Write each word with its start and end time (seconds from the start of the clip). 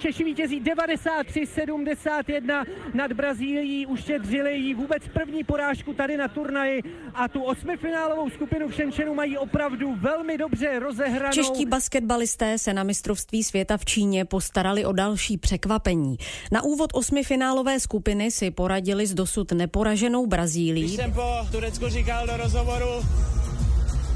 Češi 0.00 0.24
vítězí 0.24 0.62
93-71 0.62 2.64
nad 2.94 3.12
Brazílií, 3.12 3.86
ušetřili 3.86 4.56
jí 4.56 4.74
vůbec 4.74 5.02
první 5.12 5.44
porážku 5.44 5.94
tady 5.94 6.16
na 6.16 6.28
turnaji 6.28 6.82
a 7.14 7.28
tu 7.28 7.42
osmifinálovou 7.42 8.30
skupinu 8.30 8.68
v 8.68 8.74
Shenzhenu 8.74 9.14
mají 9.14 9.38
opravdu 9.38 9.94
velmi 9.94 10.38
dobře 10.38 10.78
rozehranou. 10.78 11.32
Čeští 11.32 11.66
basketbalisté 11.66 12.58
se 12.58 12.74
na 12.74 12.82
mistrovství 12.82 13.44
světa 13.44 13.76
v 13.76 13.84
Číně 13.84 14.24
postarali 14.24 14.84
o 14.84 14.92
další 14.92 15.38
překvapení. 15.38 16.16
Na 16.52 16.62
úvod 16.62 16.90
osmifinálové 16.94 17.80
skupiny 17.80 18.30
si 18.30 18.50
poradili 18.50 19.06
s 19.06 19.14
dosud 19.14 19.52
neporaženou 19.52 20.26
Brazílií. 20.26 20.84
Když 20.84 20.96
jsem 20.96 21.12
po 21.12 21.46
Turecku 21.52 21.88
říkal 21.88 22.26
do 22.26 22.36
rozhovoru, 22.36 23.04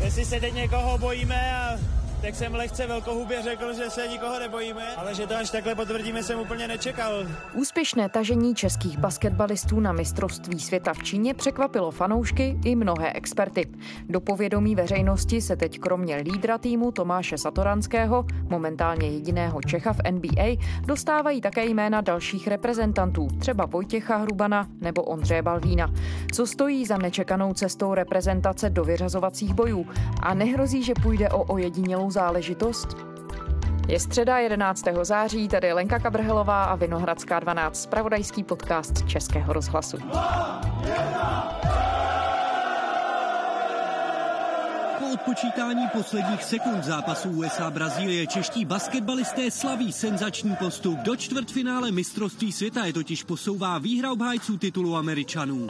jestli 0.04 0.24
se 0.24 0.40
teď 0.40 0.54
někoho 0.54 0.98
bojíme 0.98 1.56
a 1.56 1.78
tak 2.24 2.34
jsem 2.34 2.54
lehce 2.54 2.86
velkohubě 2.86 3.42
řekl, 3.42 3.72
že 3.72 3.90
se 3.90 4.08
nikoho 4.08 4.38
nebojíme, 4.38 4.96
ale 4.96 5.14
že 5.14 5.26
to 5.26 5.36
až 5.36 5.50
takhle 5.50 5.74
potvrdíme, 5.74 6.22
jsem 6.22 6.40
úplně 6.40 6.68
nečekal. 6.68 7.26
Úspěšné 7.54 8.08
tažení 8.08 8.54
českých 8.54 8.98
basketbalistů 8.98 9.80
na 9.80 9.92
mistrovství 9.92 10.60
světa 10.60 10.94
v 10.94 11.02
Číně 11.02 11.34
překvapilo 11.34 11.90
fanoušky 11.90 12.58
i 12.64 12.76
mnohé 12.76 13.12
experty. 13.12 13.68
Do 14.08 14.20
povědomí 14.20 14.74
veřejnosti 14.74 15.40
se 15.40 15.56
teď 15.56 15.78
kromě 15.78 16.16
lídra 16.16 16.58
týmu 16.58 16.92
Tomáše 16.92 17.38
Satoranského, 17.38 18.24
momentálně 18.48 19.08
jediného 19.08 19.60
Čecha 19.62 19.92
v 19.92 20.00
NBA, 20.10 20.56
dostávají 20.86 21.40
také 21.40 21.66
jména 21.66 22.00
dalších 22.00 22.48
reprezentantů, 22.48 23.28
třeba 23.38 23.66
Vojtěcha 23.66 24.16
Hrubana 24.16 24.68
nebo 24.80 25.02
Ondřeje 25.02 25.42
Balvína. 25.42 25.94
Co 26.32 26.46
stojí 26.46 26.86
za 26.86 26.98
nečekanou 26.98 27.54
cestou 27.54 27.94
reprezentace 27.94 28.70
do 28.70 28.84
vyřazovacích 28.84 29.54
bojů 29.54 29.86
a 30.22 30.34
nehrozí, 30.34 30.82
že 30.82 30.94
půjde 31.02 31.28
o 31.28 31.42
ojedinělou 31.42 32.13
záležitost? 32.14 32.96
Je 33.88 34.00
středa 34.00 34.38
11. 34.38 34.84
září, 35.02 35.48
tady 35.48 35.72
Lenka 35.72 35.98
Kabrhelová 35.98 36.64
a 36.64 36.74
Vinohradská 36.74 37.40
12, 37.40 37.82
spravodajský 37.82 38.42
podcast 38.44 39.08
Českého 39.08 39.52
rozhlasu. 39.52 39.96
Po 44.98 45.06
odpočítání 45.14 45.88
posledních 45.92 46.44
sekund 46.44 46.84
zápasu 46.84 47.30
USA-Brazílie 47.30 48.26
čeští 48.26 48.64
basketbalisté 48.64 49.50
slaví 49.50 49.92
senzační 49.92 50.56
postup. 50.56 50.98
Do 50.98 51.16
čtvrtfinále 51.16 51.92
mistrovství 51.92 52.52
světa 52.52 52.84
je 52.84 52.92
totiž 52.92 53.22
posouvá 53.22 53.78
výhra 53.78 54.12
obhájců 54.12 54.58
titulu 54.58 54.96
Američanů. 54.96 55.66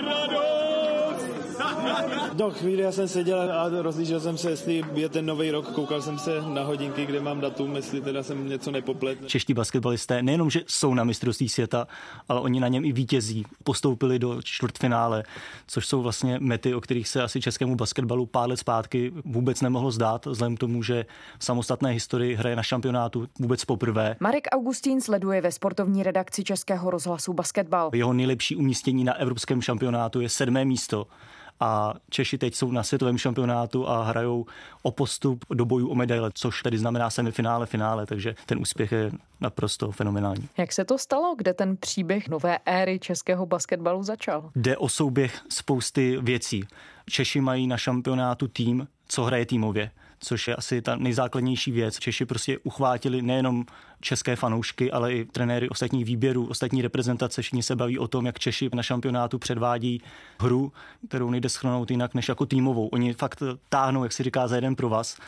Do 2.32 2.50
chvíli 2.50 2.82
já 2.82 2.92
jsem 2.92 3.08
seděl 3.08 3.40
a 3.40 3.68
rozlížel 3.82 4.20
jsem 4.20 4.38
se, 4.38 4.50
jestli 4.50 4.84
je 4.94 5.08
ten 5.08 5.26
nový 5.26 5.50
rok, 5.50 5.72
koukal 5.72 6.02
jsem 6.02 6.18
se 6.18 6.30
na 6.48 6.62
hodinky, 6.62 7.06
kde 7.06 7.20
mám 7.20 7.40
datum, 7.40 7.76
jestli 7.76 8.00
teda 8.00 8.22
jsem 8.22 8.48
něco 8.48 8.70
nepoplet. 8.70 9.18
Čeští 9.26 9.54
basketbalisté 9.54 10.22
nejenom, 10.22 10.50
že 10.50 10.60
jsou 10.66 10.94
na 10.94 11.04
mistrovství 11.04 11.48
světa, 11.48 11.86
ale 12.28 12.40
oni 12.40 12.60
na 12.60 12.68
něm 12.68 12.84
i 12.84 12.92
vítězí. 12.92 13.44
Postoupili 13.64 14.18
do 14.18 14.42
čtvrtfinále, 14.42 15.22
což 15.66 15.86
jsou 15.86 16.02
vlastně 16.02 16.38
mety, 16.40 16.74
o 16.74 16.80
kterých 16.80 17.08
se 17.08 17.22
asi 17.22 17.40
českému 17.40 17.76
basketbalu 17.76 18.26
pár 18.26 18.48
let 18.48 18.56
zpátky 18.56 19.12
vůbec 19.24 19.60
nemohlo 19.60 19.90
zdát, 19.90 20.26
vzhledem 20.26 20.56
k 20.56 20.60
tomu, 20.60 20.82
že 20.82 21.06
v 21.38 21.44
samostatné 21.44 21.90
historii 21.90 22.34
hraje 22.34 22.56
na 22.56 22.62
šampionátu 22.62 23.26
vůbec 23.38 23.64
poprvé. 23.64 24.16
Marek 24.20 24.48
Augustín 24.52 25.00
sleduje 25.00 25.40
ve 25.40 25.52
sportovní 25.52 26.02
redakci 26.02 26.44
Českého 26.44 26.90
rozhlasu 26.90 27.32
basketbal. 27.32 27.90
Jeho 27.94 28.12
nejlepší 28.12 28.56
umístění 28.56 29.04
na 29.04 29.14
evropském 29.14 29.62
šampionátu 29.62 30.20
je 30.20 30.28
sedmé 30.28 30.64
místo 30.64 31.06
a 31.60 31.94
Češi 32.10 32.38
teď 32.38 32.54
jsou 32.54 32.70
na 32.70 32.82
světovém 32.82 33.18
šampionátu 33.18 33.88
a 33.88 34.04
hrajou 34.04 34.46
o 34.82 34.90
postup 34.90 35.44
do 35.50 35.64
bojů 35.64 35.88
o 35.88 35.94
medaile, 35.94 36.30
což 36.34 36.62
tedy 36.62 36.78
znamená 36.78 37.10
semifinále, 37.10 37.66
finále, 37.66 38.06
takže 38.06 38.34
ten 38.46 38.58
úspěch 38.58 38.92
je 38.92 39.10
naprosto 39.40 39.92
fenomenální. 39.92 40.48
Jak 40.58 40.72
se 40.72 40.84
to 40.84 40.98
stalo? 40.98 41.34
Kde 41.38 41.54
ten 41.54 41.76
příběh 41.76 42.28
nové 42.28 42.58
éry 42.66 42.98
českého 42.98 43.46
basketbalu 43.46 44.02
začal? 44.02 44.50
Jde 44.56 44.76
o 44.76 44.88
souběh 44.88 45.40
spousty 45.48 46.18
věcí. 46.20 46.64
Češi 47.10 47.40
mají 47.40 47.66
na 47.66 47.76
šampionátu 47.76 48.48
tým, 48.48 48.88
co 49.08 49.24
hraje 49.24 49.46
týmově 49.46 49.90
což 50.24 50.48
je 50.48 50.56
asi 50.56 50.82
ta 50.82 50.96
nejzákladnější 50.96 51.72
věc. 51.72 51.98
Češi 51.98 52.26
prostě 52.26 52.58
uchvátili 52.58 53.22
nejenom 53.22 53.64
české 54.00 54.36
fanoušky, 54.36 54.92
ale 54.92 55.12
i 55.12 55.24
trenéry 55.24 55.68
ostatních 55.68 56.04
výběrů, 56.04 56.46
ostatní 56.46 56.82
reprezentace. 56.82 57.42
Všichni 57.42 57.62
se 57.62 57.76
baví 57.76 57.98
o 57.98 58.08
tom, 58.08 58.26
jak 58.26 58.38
Češi 58.38 58.70
na 58.74 58.82
šampionátu 58.82 59.38
předvádí 59.38 60.02
hru, 60.40 60.72
kterou 61.08 61.30
nejde 61.30 61.48
schrnout 61.48 61.90
jinak 61.90 62.14
než 62.14 62.28
jako 62.28 62.46
týmovou. 62.46 62.88
Oni 62.88 63.12
fakt 63.12 63.42
táhnou, 63.68 64.02
jak 64.02 64.12
si 64.12 64.22
říká, 64.22 64.48
za 64.48 64.56
jeden 64.56 64.76
pro 64.76 64.88
vás. 64.88 65.18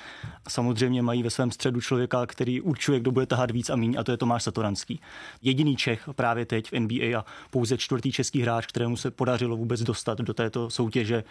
A 0.44 0.50
samozřejmě 0.50 1.02
mají 1.02 1.22
ve 1.22 1.30
svém 1.30 1.50
středu 1.50 1.80
člověka, 1.80 2.26
který 2.26 2.60
určuje, 2.60 3.00
kdo 3.00 3.10
bude 3.10 3.26
tahat 3.26 3.50
víc 3.50 3.70
a 3.70 3.76
míň, 3.76 3.96
a 3.98 4.04
to 4.04 4.10
je 4.10 4.16
Tomáš 4.16 4.42
Satoranský. 4.42 5.00
Jediný 5.42 5.76
Čech 5.76 6.08
právě 6.12 6.46
teď 6.46 6.72
v 6.72 6.80
NBA 6.80 7.20
a 7.20 7.24
pouze 7.50 7.78
čtvrtý 7.78 8.12
český 8.12 8.42
hráč, 8.42 8.66
kterému 8.66 8.96
se 8.96 9.10
podařilo 9.10 9.56
vůbec 9.56 9.82
dostat 9.82 10.18
do 10.18 10.34
této 10.34 10.70
soutěže. 10.70 11.24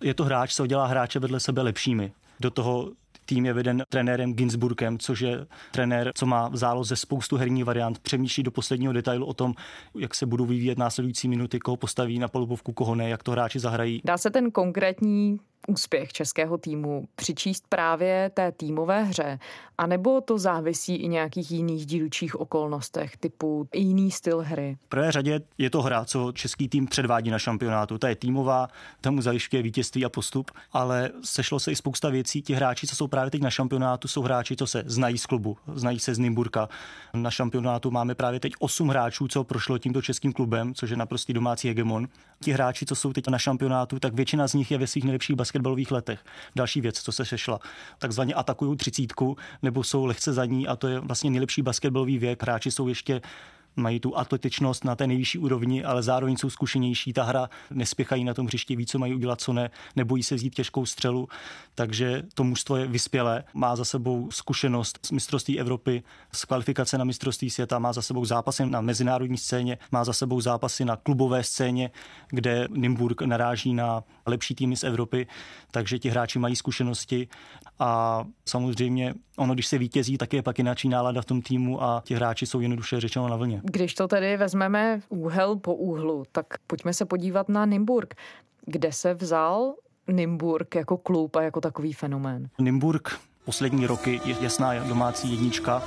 Je 0.00 0.14
to 0.14 0.24
hráč, 0.24 0.54
co 0.54 0.66
dělá 0.66 0.86
hráče 0.86 1.18
vedle 1.18 1.40
sebe 1.40 1.62
lepšími. 1.62 2.12
Do 2.40 2.50
toho 2.50 2.90
tým 3.24 3.46
je 3.46 3.52
veden 3.52 3.82
trenérem 3.88 4.34
Ginsburgem, 4.34 4.98
což 4.98 5.20
je 5.20 5.46
trenér, 5.70 6.12
co 6.14 6.26
má 6.26 6.48
v 6.48 6.56
záloze 6.56 6.96
spoustu 6.96 7.36
herních 7.36 7.64
variant, 7.64 7.98
přemýšlí 7.98 8.42
do 8.42 8.50
posledního 8.50 8.92
detailu 8.92 9.26
o 9.26 9.34
tom, 9.34 9.54
jak 9.98 10.14
se 10.14 10.26
budou 10.26 10.46
vyvíjet 10.46 10.78
následující 10.78 11.28
minuty, 11.28 11.58
koho 11.58 11.76
postaví 11.76 12.18
na 12.18 12.28
polubovku, 12.28 12.72
koho 12.72 12.94
ne, 12.94 13.08
jak 13.08 13.22
to 13.22 13.32
hráči 13.32 13.58
zahrají. 13.58 14.00
Dá 14.04 14.18
se 14.18 14.30
ten 14.30 14.50
konkrétní 14.50 15.38
úspěch 15.68 16.12
českého 16.12 16.58
týmu 16.58 17.08
přičíst 17.14 17.64
právě 17.68 18.30
té 18.34 18.52
týmové 18.52 19.02
hře, 19.02 19.38
anebo 19.78 20.20
to 20.20 20.38
závisí 20.38 20.96
i 20.96 21.08
nějakých 21.08 21.50
jiných 21.50 21.86
dílčích 21.86 22.40
okolnostech, 22.40 23.16
typu 23.16 23.68
jiný 23.74 24.10
styl 24.10 24.40
hry? 24.40 24.78
V 24.84 24.88
prvé 24.88 25.12
řadě 25.12 25.40
je 25.58 25.70
to 25.70 25.82
hra, 25.82 26.04
co 26.04 26.32
český 26.32 26.68
tým 26.68 26.86
předvádí 26.86 27.30
na 27.30 27.38
šampionátu. 27.38 27.98
Ta 27.98 28.08
je 28.08 28.16
týmová, 28.16 28.68
tam 29.00 29.14
mu 29.14 29.22
zajišťuje 29.22 29.62
vítězství 29.62 30.04
a 30.04 30.08
postup, 30.08 30.50
ale 30.72 31.10
sešlo 31.24 31.60
se 31.60 31.72
i 31.72 31.76
spousta 31.76 32.08
věcí. 32.08 32.42
Ti 32.42 32.54
hráči, 32.54 32.86
co 32.86 32.96
jsou 32.96 33.06
právě 33.06 33.30
teď 33.30 33.42
na 33.42 33.50
šampionátu, 33.50 34.08
jsou 34.08 34.22
hráči, 34.22 34.56
co 34.56 34.66
se 34.66 34.82
znají 34.86 35.18
z 35.18 35.26
klubu, 35.26 35.56
znají 35.74 35.98
se 35.98 36.14
z 36.14 36.18
Nymburka. 36.18 36.68
Na 37.14 37.30
šampionátu 37.30 37.90
máme 37.90 38.14
právě 38.14 38.40
teď 38.40 38.52
8 38.58 38.88
hráčů, 38.88 39.28
co 39.28 39.44
prošlo 39.44 39.78
tímto 39.78 40.02
českým 40.02 40.32
klubem, 40.32 40.74
což 40.74 40.90
je 40.90 40.96
naprostý 40.96 41.32
domácí 41.32 41.68
hegemon. 41.68 42.08
Ti 42.42 42.52
hráči, 42.52 42.86
co 42.86 42.94
jsou 42.94 43.12
teď 43.12 43.28
na 43.28 43.38
šampionátu, 43.38 43.98
tak 43.98 44.14
většina 44.14 44.48
z 44.48 44.54
nich 44.54 44.70
je 44.70 44.78
ve 44.78 44.86
svých 44.86 45.04
nejlepších 45.04 45.36
basketbalových 45.50 45.90
letech. 45.90 46.24
Další 46.56 46.80
věc, 46.80 47.02
co 47.02 47.12
se 47.12 47.24
sešla, 47.24 47.58
takzvaně 47.98 48.34
atakují 48.34 48.76
třicítku 48.76 49.36
nebo 49.62 49.84
jsou 49.84 50.04
lehce 50.04 50.32
za 50.32 50.44
ní 50.44 50.68
a 50.68 50.76
to 50.76 50.88
je 50.88 50.98
vlastně 51.00 51.30
nejlepší 51.30 51.62
basketbalový 51.62 52.18
věk. 52.18 52.42
Hráči 52.42 52.70
jsou 52.70 52.88
ještě 52.88 53.20
mají 53.76 54.00
tu 54.00 54.18
atletičnost 54.18 54.84
na 54.84 54.96
té 54.96 55.06
nejvyšší 55.06 55.38
úrovni, 55.38 55.84
ale 55.84 56.02
zároveň 56.02 56.36
jsou 56.36 56.50
zkušenější. 56.50 57.12
Ta 57.12 57.22
hra 57.24 57.50
nespěchají 57.70 58.24
na 58.24 58.34
tom 58.34 58.46
hřišti, 58.46 58.76
ví, 58.76 58.86
co 58.86 58.98
mají 58.98 59.14
udělat, 59.14 59.40
co 59.40 59.52
ne, 59.52 59.70
nebojí 59.96 60.22
se 60.22 60.34
vzít 60.34 60.54
těžkou 60.54 60.86
střelu, 60.86 61.28
takže 61.74 62.22
to 62.34 62.44
mužstvo 62.44 62.76
je 62.76 62.86
vyspělé, 62.86 63.44
má 63.54 63.76
za 63.76 63.84
sebou 63.84 64.30
zkušenost 64.30 64.98
z 65.06 65.10
mistrovství 65.10 65.60
Evropy, 65.60 66.02
z 66.32 66.44
kvalifikace 66.44 66.98
na 66.98 67.04
mistrovství 67.04 67.50
světa, 67.50 67.78
má 67.78 67.92
za 67.92 68.02
sebou 68.02 68.24
zápasy 68.24 68.66
na 68.66 68.80
mezinárodní 68.80 69.38
scéně, 69.38 69.78
má 69.92 70.04
za 70.04 70.12
sebou 70.12 70.40
zápasy 70.40 70.84
na 70.84 70.96
klubové 70.96 71.42
scéně, 71.42 71.90
kde 72.28 72.68
Nymburk 72.70 73.22
naráží 73.22 73.74
na 73.74 74.04
lepší 74.26 74.54
týmy 74.54 74.76
z 74.76 74.84
Evropy, 74.84 75.26
takže 75.70 75.98
ti 75.98 76.08
hráči 76.08 76.38
mají 76.38 76.56
zkušenosti 76.56 77.28
a 77.78 78.24
samozřejmě 78.48 79.14
ono, 79.40 79.54
když 79.54 79.66
se 79.66 79.78
vítězí, 79.78 80.18
tak 80.18 80.32
je 80.32 80.42
pak 80.42 80.58
jináčí 80.58 80.88
nálada 80.88 81.22
v 81.22 81.24
tom 81.24 81.42
týmu 81.42 81.82
a 81.82 82.02
ti 82.06 82.14
hráči 82.14 82.46
jsou 82.46 82.60
jednoduše 82.60 83.00
řečeno 83.00 83.28
na 83.28 83.36
vlně. 83.36 83.60
Když 83.64 83.94
to 83.94 84.08
tedy 84.08 84.36
vezmeme 84.36 85.00
úhel 85.08 85.56
po 85.56 85.74
úhlu, 85.74 86.24
tak 86.32 86.46
pojďme 86.66 86.94
se 86.94 87.04
podívat 87.04 87.48
na 87.48 87.66
Nymburk. 87.66 88.14
Kde 88.66 88.92
se 88.92 89.14
vzal 89.14 89.74
Nymburk 90.06 90.74
jako 90.74 90.96
klub 90.96 91.36
a 91.36 91.42
jako 91.42 91.60
takový 91.60 91.92
fenomén? 91.92 92.48
Nymburk 92.58 93.20
poslední 93.44 93.86
roky 93.86 94.20
je 94.24 94.36
jasná 94.40 94.74
domácí 94.74 95.30
jednička 95.30 95.82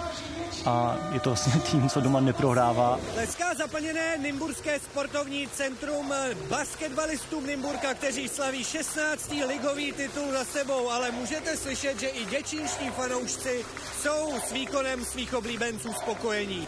a 0.66 0.98
je 1.12 1.20
to 1.20 1.30
vlastně 1.30 1.62
tým, 1.72 1.90
co 1.90 2.02
doma 2.02 2.20
neprohrává. 2.20 3.00
Leská 3.16 3.54
zaplněné 3.54 4.18
Nymburské 4.18 4.80
sportovní 4.80 5.48
centrum 5.48 6.14
basketbalistům 6.50 7.46
Nymburka, 7.46 7.94
kteří 7.94 8.28
slaví 8.28 8.64
16. 8.64 9.32
ligový 9.48 9.92
titul 9.92 10.32
za 10.32 10.46
sebou, 10.46 10.90
ale 10.90 11.12
můžete 11.12 11.58
slyšet, 11.58 12.00
že 12.00 12.08
i 12.08 12.26
děčínští 12.26 12.90
fanoušci 12.90 13.66
jsou 14.02 14.34
s 14.48 14.52
výkonem 14.52 15.06
svých 15.06 15.34
oblíbenců 15.34 15.94
spokojení. 15.94 16.68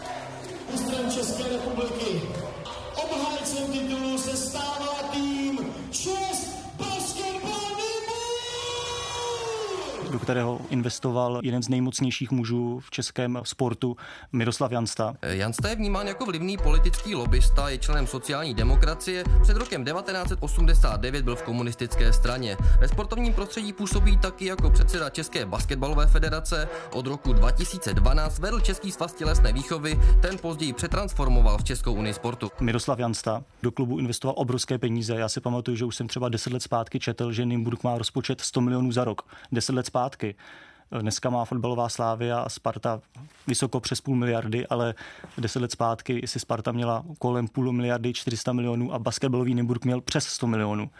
Mistrem 0.72 1.10
České 1.10 1.42
republiky 1.42 2.22
obhájcem 2.96 3.72
titulu 3.72 4.18
se 4.18 4.36
stává 4.36 4.85
do 10.16 10.20
kterého 10.20 10.60
investoval 10.70 11.40
jeden 11.42 11.62
z 11.62 11.68
nejmocnějších 11.68 12.30
mužů 12.30 12.80
v 12.80 12.90
českém 12.90 13.38
sportu, 13.42 13.96
Miroslav 14.32 14.72
Jansta. 14.72 15.14
Jansta 15.22 15.68
je 15.68 15.76
vnímán 15.76 16.06
jako 16.06 16.26
vlivný 16.26 16.58
politický 16.58 17.14
lobbysta, 17.14 17.68
je 17.68 17.78
členem 17.78 18.06
sociální 18.06 18.54
demokracie. 18.54 19.24
Před 19.42 19.56
rokem 19.56 19.84
1989 19.84 21.24
byl 21.24 21.36
v 21.36 21.42
komunistické 21.42 22.12
straně. 22.12 22.56
Ve 22.80 22.88
sportovním 22.88 23.34
prostředí 23.34 23.72
působí 23.72 24.16
taky 24.18 24.44
jako 24.46 24.70
předseda 24.70 25.10
České 25.10 25.46
basketbalové 25.46 26.06
federace. 26.06 26.68
Od 26.92 27.06
roku 27.06 27.32
2012 27.32 28.38
vedl 28.38 28.60
Český 28.60 28.92
svaz 28.92 29.14
tělesné 29.14 29.52
výchovy, 29.52 30.00
ten 30.22 30.38
později 30.38 30.72
přetransformoval 30.72 31.58
v 31.58 31.64
Českou 31.64 31.92
unii 31.92 32.14
sportu. 32.14 32.50
Miroslav 32.60 32.98
Jansta 32.98 33.44
do 33.62 33.72
klubu 33.72 33.98
investoval 33.98 34.34
obrovské 34.38 34.78
peníze. 34.78 35.14
Já 35.14 35.28
si 35.28 35.40
pamatuju, 35.40 35.76
že 35.76 35.84
už 35.84 35.96
jsem 35.96 36.08
třeba 36.08 36.28
10 36.28 36.52
let 36.52 36.62
zpátky 36.62 37.00
četl, 37.00 37.32
že 37.32 37.46
Nymburk 37.46 37.84
má 37.84 37.98
rozpočet 37.98 38.40
100 38.40 38.60
milionů 38.60 38.92
za 38.92 39.04
rok. 39.04 39.22
10 39.52 39.74
let 39.74 39.86
zpátky. 39.86 40.05
остатки 40.06 40.36
Dneska 40.90 41.30
má 41.30 41.44
fotbalová 41.44 41.88
Slávia 41.88 42.40
a 42.40 42.48
Sparta 42.48 43.00
vysoko 43.46 43.80
přes 43.80 44.00
půl 44.00 44.16
miliardy, 44.16 44.66
ale 44.66 44.94
deset 45.38 45.58
let 45.58 45.72
zpátky 45.72 46.22
si 46.24 46.40
Sparta 46.40 46.72
měla 46.72 47.04
kolem 47.18 47.48
půl 47.48 47.72
miliardy 47.72 48.12
400 48.12 48.52
milionů 48.52 48.92
a 48.94 48.98
basketbalový 48.98 49.54
Nymburk 49.54 49.84
měl 49.84 50.00
přes 50.00 50.26
100 50.26 50.46
milionů. 50.46 50.90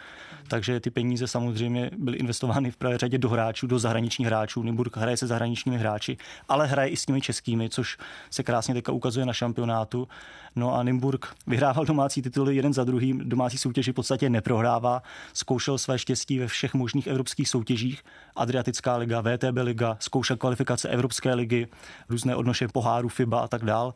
Takže 0.47 0.79
ty 0.79 0.89
peníze 0.89 1.27
samozřejmě 1.27 1.91
byly 1.97 2.17
investovány 2.17 2.71
v 2.71 2.77
prvé 2.77 2.97
řadě 2.97 3.17
do 3.17 3.29
hráčů, 3.29 3.67
do 3.67 3.79
zahraničních 3.79 4.27
hráčů. 4.27 4.63
Nymburk 4.63 4.97
hraje 4.97 5.17
se 5.17 5.27
zahraničními 5.27 5.77
hráči, 5.77 6.17
ale 6.49 6.67
hraje 6.67 6.89
i 6.89 6.97
s 6.97 7.05
těmi 7.05 7.21
českými, 7.21 7.69
což 7.69 7.97
se 8.29 8.43
krásně 8.43 8.73
teďka 8.73 8.91
ukazuje 8.91 9.25
na 9.25 9.33
šampionátu. 9.33 10.07
No 10.55 10.75
a 10.75 10.83
Nymburk 10.83 11.27
vyhrával 11.47 11.85
domácí 11.85 12.21
tituly 12.21 12.55
jeden 12.55 12.73
za 12.73 12.83
druhým, 12.83 13.29
domácí 13.29 13.57
soutěži 13.57 13.91
v 13.91 13.95
podstatě 13.95 14.29
neprohrává, 14.29 15.01
zkoušel 15.33 15.77
své 15.77 15.99
štěstí 15.99 16.39
ve 16.39 16.47
všech 16.47 16.73
možných 16.73 17.07
evropských 17.07 17.49
soutěžích, 17.49 18.03
Adriatická 18.35 18.95
liga, 18.95 19.21
VTB 19.21 19.57
liga, 19.61 19.76
zkoušel 19.99 20.37
kvalifikace 20.37 20.89
Evropské 20.89 21.33
ligy, 21.33 21.67
různé 22.09 22.35
odnoše 22.35 22.67
poháru 22.67 23.09
FIBA 23.09 23.39
a 23.39 23.47
tak 23.47 23.65
dál 23.65 23.93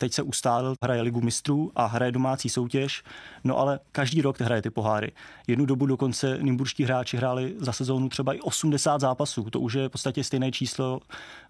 teď 0.00 0.12
se 0.12 0.22
ustálil, 0.22 0.74
hraje 0.82 1.02
ligu 1.02 1.20
mistrů 1.20 1.72
a 1.76 1.86
hraje 1.86 2.12
domácí 2.12 2.48
soutěž, 2.48 3.02
no 3.44 3.58
ale 3.58 3.80
každý 3.92 4.22
rok 4.22 4.40
hraje 4.40 4.62
ty 4.62 4.70
poháry. 4.70 5.12
Jednu 5.46 5.66
dobu 5.66 5.86
dokonce 5.86 6.38
nymburští 6.42 6.84
hráči 6.84 7.16
hráli 7.16 7.54
za 7.58 7.72
sezónu 7.72 8.08
třeba 8.08 8.32
i 8.32 8.40
80 8.40 9.00
zápasů, 9.00 9.50
to 9.50 9.60
už 9.60 9.74
je 9.74 9.88
v 9.88 9.92
podstatě 9.92 10.24
stejné 10.24 10.52
číslo, 10.52 11.00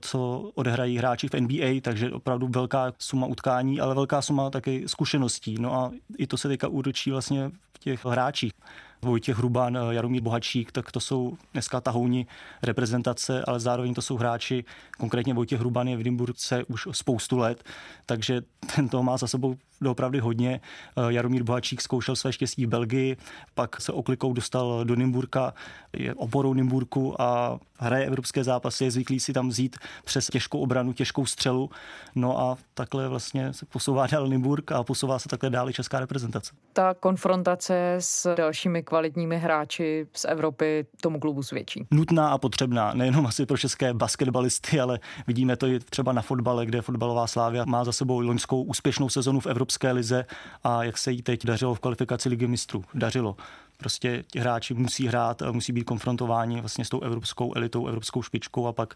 co 0.00 0.50
odehrají 0.54 0.98
hráči 0.98 1.28
v 1.28 1.40
NBA, 1.40 1.80
takže 1.82 2.10
opravdu 2.10 2.48
velká 2.48 2.92
suma 2.98 3.26
utkání, 3.26 3.80
ale 3.80 3.94
velká 3.94 4.22
suma 4.22 4.50
taky 4.50 4.84
zkušeností. 4.86 5.56
No 5.58 5.74
a 5.74 5.90
i 6.18 6.26
to 6.26 6.36
se 6.36 6.48
teďka 6.48 6.68
úročí 6.68 7.10
vlastně 7.10 7.50
v 7.72 7.78
těch 7.78 8.04
hráčích. 8.04 8.52
Vojtěch 9.02 9.36
Hrubán, 9.36 9.78
Jaromír 9.90 10.22
Bohačík, 10.22 10.72
tak 10.72 10.92
to 10.92 11.00
jsou 11.00 11.36
dneska 11.52 11.80
tahouni 11.80 12.26
reprezentace, 12.62 13.44
ale 13.46 13.60
zároveň 13.60 13.94
to 13.94 14.02
jsou 14.02 14.16
hráči, 14.16 14.64
konkrétně 14.98 15.34
Vojtěch 15.34 15.60
Hrubán 15.60 15.88
je 15.88 15.96
v 15.96 16.00
Edinburghce 16.00 16.64
už 16.64 16.88
spoustu 16.92 17.38
let, 17.38 17.64
takže 18.06 18.42
ten 18.76 18.88
to 18.88 19.02
má 19.02 19.16
za 19.16 19.26
sebou 19.26 19.56
doopravdy 19.80 20.18
hodně. 20.18 20.60
Jaromír 21.08 21.42
Bohačík 21.42 21.80
zkoušel 21.80 22.16
své 22.16 22.32
štěstí 22.32 22.66
v 22.66 22.68
Belgii, 22.68 23.16
pak 23.54 23.80
se 23.80 23.92
oklikou 23.92 24.32
dostal 24.32 24.84
do 24.84 24.96
Nymburka, 24.96 25.54
je 25.96 26.14
oporou 26.14 26.54
Nymburku 26.54 27.22
a 27.22 27.58
hraje 27.78 28.04
evropské 28.04 28.44
zápasy, 28.44 28.84
je 28.84 28.90
zvyklý 28.90 29.20
si 29.20 29.32
tam 29.32 29.48
vzít 29.48 29.76
přes 30.04 30.26
těžkou 30.26 30.60
obranu, 30.60 30.92
těžkou 30.92 31.26
střelu. 31.26 31.70
No 32.14 32.40
a 32.40 32.56
takhle 32.74 33.08
vlastně 33.08 33.52
se 33.52 33.66
posouvá 33.66 34.06
dál 34.06 34.28
Nymburk 34.28 34.72
a 34.72 34.82
posouvá 34.82 35.18
se 35.18 35.28
takhle 35.28 35.50
dál 35.50 35.70
i 35.70 35.72
česká 35.72 36.00
reprezentace. 36.00 36.52
Ta 36.72 36.94
konfrontace 36.94 37.96
s 37.98 38.34
dalšími 38.34 38.82
kvalitními 38.90 39.38
hráči 39.38 40.06
z 40.16 40.24
Evropy 40.24 40.86
tomu 41.00 41.20
klubu 41.20 41.42
svědčí. 41.42 41.86
Nutná 41.90 42.28
a 42.28 42.38
potřebná, 42.38 42.94
nejenom 42.94 43.26
asi 43.26 43.46
pro 43.46 43.56
české 43.56 43.94
basketbalisty, 43.94 44.80
ale 44.80 45.00
vidíme 45.26 45.56
to 45.56 45.66
i 45.66 45.80
třeba 45.80 46.12
na 46.12 46.22
fotbale, 46.22 46.66
kde 46.66 46.82
fotbalová 46.82 47.26
Slávia 47.26 47.64
má 47.64 47.84
za 47.84 47.92
sebou 47.92 48.20
loňskou 48.20 48.62
úspěšnou 48.62 49.08
sezonu 49.08 49.40
v 49.40 49.46
Evropské 49.46 49.92
lize 49.92 50.24
a 50.64 50.84
jak 50.84 50.98
se 50.98 51.12
jí 51.12 51.22
teď 51.22 51.46
dařilo 51.46 51.74
v 51.74 51.80
kvalifikaci 51.80 52.28
ligy 52.28 52.46
mistrů. 52.46 52.84
Dařilo. 52.94 53.36
Prostě 53.76 54.24
hráči 54.38 54.74
musí 54.74 55.06
hrát, 55.06 55.42
musí 55.52 55.72
být 55.72 55.84
konfrontováni 55.84 56.60
vlastně 56.60 56.84
s 56.84 56.88
tou 56.88 57.00
evropskou 57.00 57.52
elitou, 57.56 57.86
evropskou 57.86 58.22
špičkou 58.22 58.66
a 58.66 58.72
pak 58.72 58.94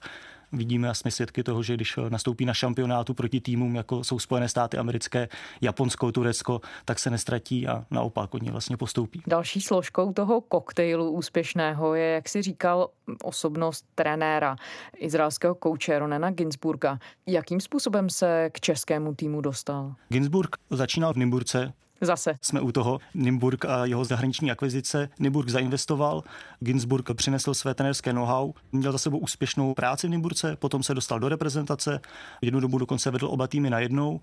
vidíme 0.57 0.89
a 0.89 0.95
jsme 0.95 1.11
svědky 1.11 1.43
toho, 1.43 1.63
že 1.63 1.75
když 1.75 1.99
nastoupí 2.09 2.45
na 2.45 2.55
šampionátu 2.55 3.15
proti 3.15 3.41
týmům, 3.41 3.75
jako 3.75 4.05
jsou 4.05 4.19
Spojené 4.19 4.49
státy 4.49 4.79
americké, 4.79 5.29
Japonsko, 5.61 6.13
Turecko, 6.13 6.61
tak 6.85 6.99
se 6.99 7.11
nestratí 7.11 7.69
a 7.69 7.85
naopak 7.91 8.35
oni 8.35 8.51
vlastně 8.51 8.77
postoupí. 8.77 9.23
Další 9.27 9.61
složkou 9.61 10.13
toho 10.13 10.41
koktejlu 10.41 11.11
úspěšného 11.11 11.95
je, 11.95 12.07
jak 12.07 12.29
si 12.29 12.43
říkal, 12.43 12.89
osobnost 13.23 13.85
trenéra, 13.95 14.57
izraelského 14.97 15.55
kouče 15.55 15.99
Ronena 15.99 16.31
Ginsburga. 16.31 16.99
Jakým 17.27 17.61
způsobem 17.61 18.11
se 18.11 18.51
k 18.53 18.61
českému 18.61 19.15
týmu 19.15 19.41
dostal? 19.41 19.95
Ginsburg 20.09 20.57
začínal 20.71 21.13
v 21.13 21.17
Nymburce, 21.17 21.73
Zase. 22.07 22.35
Jsme 22.43 22.61
u 22.61 22.73
toho. 22.73 22.99
Nimburg 23.15 23.65
a 23.65 23.85
jeho 23.85 24.05
zahraniční 24.05 24.51
akvizice. 24.51 25.09
Nimburg 25.19 25.49
zainvestoval, 25.49 26.23
Ginsburg 26.61 27.15
přinesl 27.15 27.55
své 27.55 27.75
trenerské 27.75 28.13
know-how, 28.13 28.53
měl 28.73 28.93
za 28.93 28.99
sebou 28.99 29.19
úspěšnou 29.19 29.75
práci 29.75 30.07
v 30.07 30.11
Nimburce, 30.11 30.57
potom 30.57 30.83
se 30.83 30.95
dostal 30.95 31.21
do 31.21 31.29
reprezentace, 31.29 32.01
jednu 32.43 32.61
dobu 32.61 32.79
dokonce 32.79 33.11
vedl 33.11 33.27
oba 33.27 33.47
týmy 33.47 33.71
na 33.71 33.79
jednou. 33.79 34.21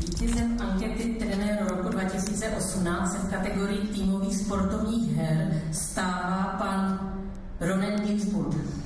Vítězem 0.00 0.56
ankety 0.60 1.16
trenér 1.18 1.66
roku 1.68 1.88
2018 1.88 3.12
se 3.12 3.18
v 3.18 3.30
kategorii 3.30 3.86
týmových 3.86 4.36
sportovních 4.36 5.16
her 5.16 5.62
stává 5.72 6.56
pan 6.58 7.12
Ronen 7.60 8.06
Ginsburg. 8.06 8.85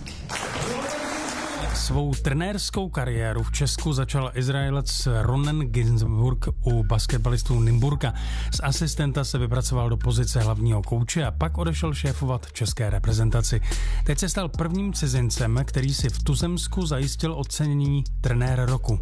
Svou 1.81 2.15
trenérskou 2.15 2.89
kariéru 2.89 3.43
v 3.43 3.53
Česku 3.53 3.93
začal 3.93 4.31
Izraelec 4.35 5.09
Ronen 5.21 5.61
Ginsburg 5.61 6.49
u 6.65 6.85
basketbalistů 6.85 7.61
Nymburka. 7.61 8.15
Z 8.55 8.61
asistenta 8.63 9.25
se 9.25 9.39
vypracoval 9.39 9.91
do 9.91 9.97
pozice 9.97 10.41
hlavního 10.41 10.83
kouče 10.83 11.25
a 11.25 11.31
pak 11.31 11.59
odešel 11.59 11.95
šéfovat 11.95 12.53
české 12.53 12.91
reprezentaci. 12.91 13.61
Teď 14.05 14.19
se 14.19 14.29
stal 14.29 14.49
prvním 14.49 14.93
cizincem, 14.93 15.61
který 15.65 15.95
si 15.95 16.09
v 16.09 16.23
Tuzemsku 16.23 16.87
zajistil 16.87 17.33
ocenění 17.33 18.05
trenér 18.21 18.67
roku. 18.71 19.01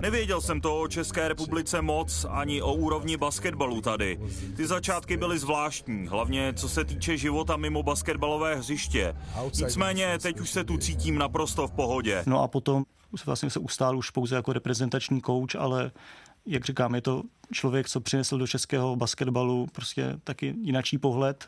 Nevěděl 0.00 0.40
jsem 0.40 0.60
to 0.60 0.80
o 0.80 0.88
České 0.88 1.28
republice 1.28 1.82
moc, 1.82 2.26
ani 2.30 2.62
o 2.62 2.72
úrovni 2.72 3.16
basketbalu 3.16 3.80
tady. 3.80 4.18
Ty 4.56 4.66
začátky 4.66 5.16
byly 5.16 5.38
zvláštní, 5.38 6.06
hlavně 6.06 6.52
co 6.56 6.68
se 6.68 6.84
týče 6.84 7.16
života 7.16 7.56
mimo 7.56 7.82
basketbalové 7.82 8.56
hřiště. 8.56 9.14
Nicméně 9.58 10.18
teď 10.22 10.40
už 10.40 10.50
se 10.50 10.64
tu 10.64 10.76
cítím 10.76 11.18
naprosto 11.18 11.39
v 11.66 11.72
pohodě. 11.72 12.22
No 12.26 12.42
a 12.42 12.48
potom 12.48 12.84
vlastně 13.26 13.50
se 13.50 13.58
ustál 13.58 13.98
už 13.98 14.10
pouze 14.10 14.36
jako 14.36 14.52
reprezentační 14.52 15.20
kouč, 15.20 15.54
ale 15.54 15.90
jak 16.46 16.64
říkám, 16.64 16.94
je 16.94 17.00
to 17.00 17.22
člověk, 17.52 17.88
co 17.88 18.00
přinesl 18.00 18.38
do 18.38 18.46
českého 18.46 18.96
basketbalu 18.96 19.66
prostě 19.72 20.16
taky 20.24 20.54
jinačí 20.62 20.98
pohled. 20.98 21.46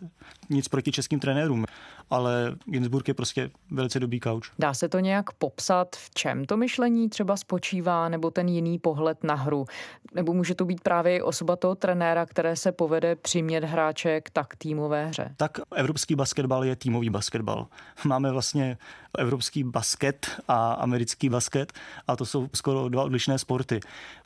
Nic 0.51 0.69
proti 0.69 0.93
českým 0.93 1.21
trenérům, 1.21 1.65
ale 2.11 2.57
Ginsburg 2.65 3.09
je 3.09 3.15
prostě 3.15 3.51
velice 3.71 4.01
dobrý 4.01 4.21
kauč. 4.21 4.51
Dá 4.59 4.75
se 4.75 4.89
to 4.89 4.99
nějak 4.99 5.33
popsat, 5.33 5.97
v 5.97 6.11
čem 6.15 6.45
to 6.45 6.57
myšlení 6.57 7.09
třeba 7.09 7.37
spočívá, 7.37 8.09
nebo 8.09 8.31
ten 8.31 8.49
jiný 8.49 8.79
pohled 8.79 9.25
na 9.25 9.35
hru? 9.35 9.67
Nebo 10.15 10.33
může 10.33 10.55
to 10.55 10.65
být 10.65 10.81
právě 10.81 11.23
osoba 11.23 11.57
toho 11.57 11.75
trenéra, 11.75 12.27
které 12.27 12.57
se 12.57 12.73
povede 12.73 13.17
přimět 13.17 13.65
hráče 13.65 14.21
k 14.21 14.31
tak 14.31 14.57
týmové 14.57 15.07
hře? 15.07 15.35
Tak 15.37 15.59
evropský 15.75 16.15
basketbal 16.15 16.65
je 16.65 16.77
týmový 16.77 17.11
basketbal. 17.11 17.67
Máme 18.05 18.33
vlastně 18.33 18.79
evropský 19.19 19.65
basket 19.65 20.27
a 20.49 20.73
americký 20.73 21.29
basket 21.29 21.73
a 22.07 22.17
to 22.17 22.27
jsou 22.27 22.49
skoro 22.55 22.89
dva 22.89 23.03
odlišné 23.03 23.39
sporty. 23.39 23.81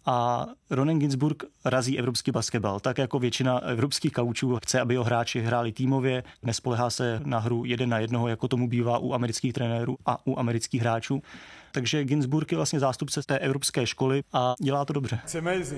A 0.07 0.47
Ronen 0.71 0.99
Ginsburg 0.99 1.45
razí 1.67 1.99
evropský 1.99 2.31
basketbal, 2.31 2.81
tak 2.81 2.99
jako 2.99 3.19
většina 3.19 3.59
evropských 3.59 4.13
kaučů 4.13 4.57
chce, 4.57 4.81
aby 4.81 4.95
jeho 4.95 5.05
hráči 5.05 5.41
hráli 5.41 5.73
týmově, 5.73 6.23
nespolehá 6.43 6.91
se 6.91 7.21
na 7.25 7.39
hru 7.39 7.65
jeden 7.65 7.89
na 7.89 7.99
jednoho, 7.99 8.29
jako 8.29 8.49
tomu 8.49 8.69
bývá 8.69 8.99
u 8.99 9.13
amerických 9.13 9.53
trenérů 9.53 9.97
a 10.07 10.27
u 10.27 10.39
amerických 10.39 10.81
hráčů. 10.81 11.23
Takže 11.73 12.05
Ginsburg 12.05 12.53
je 12.53 12.57
vlastně 12.57 12.81
zástupce 12.81 13.23
té 13.27 13.39
evropské 13.39 13.87
školy 13.87 14.23
a 14.33 14.55
dělá 14.61 14.85
to 14.85 14.93
dobře. 14.93 15.19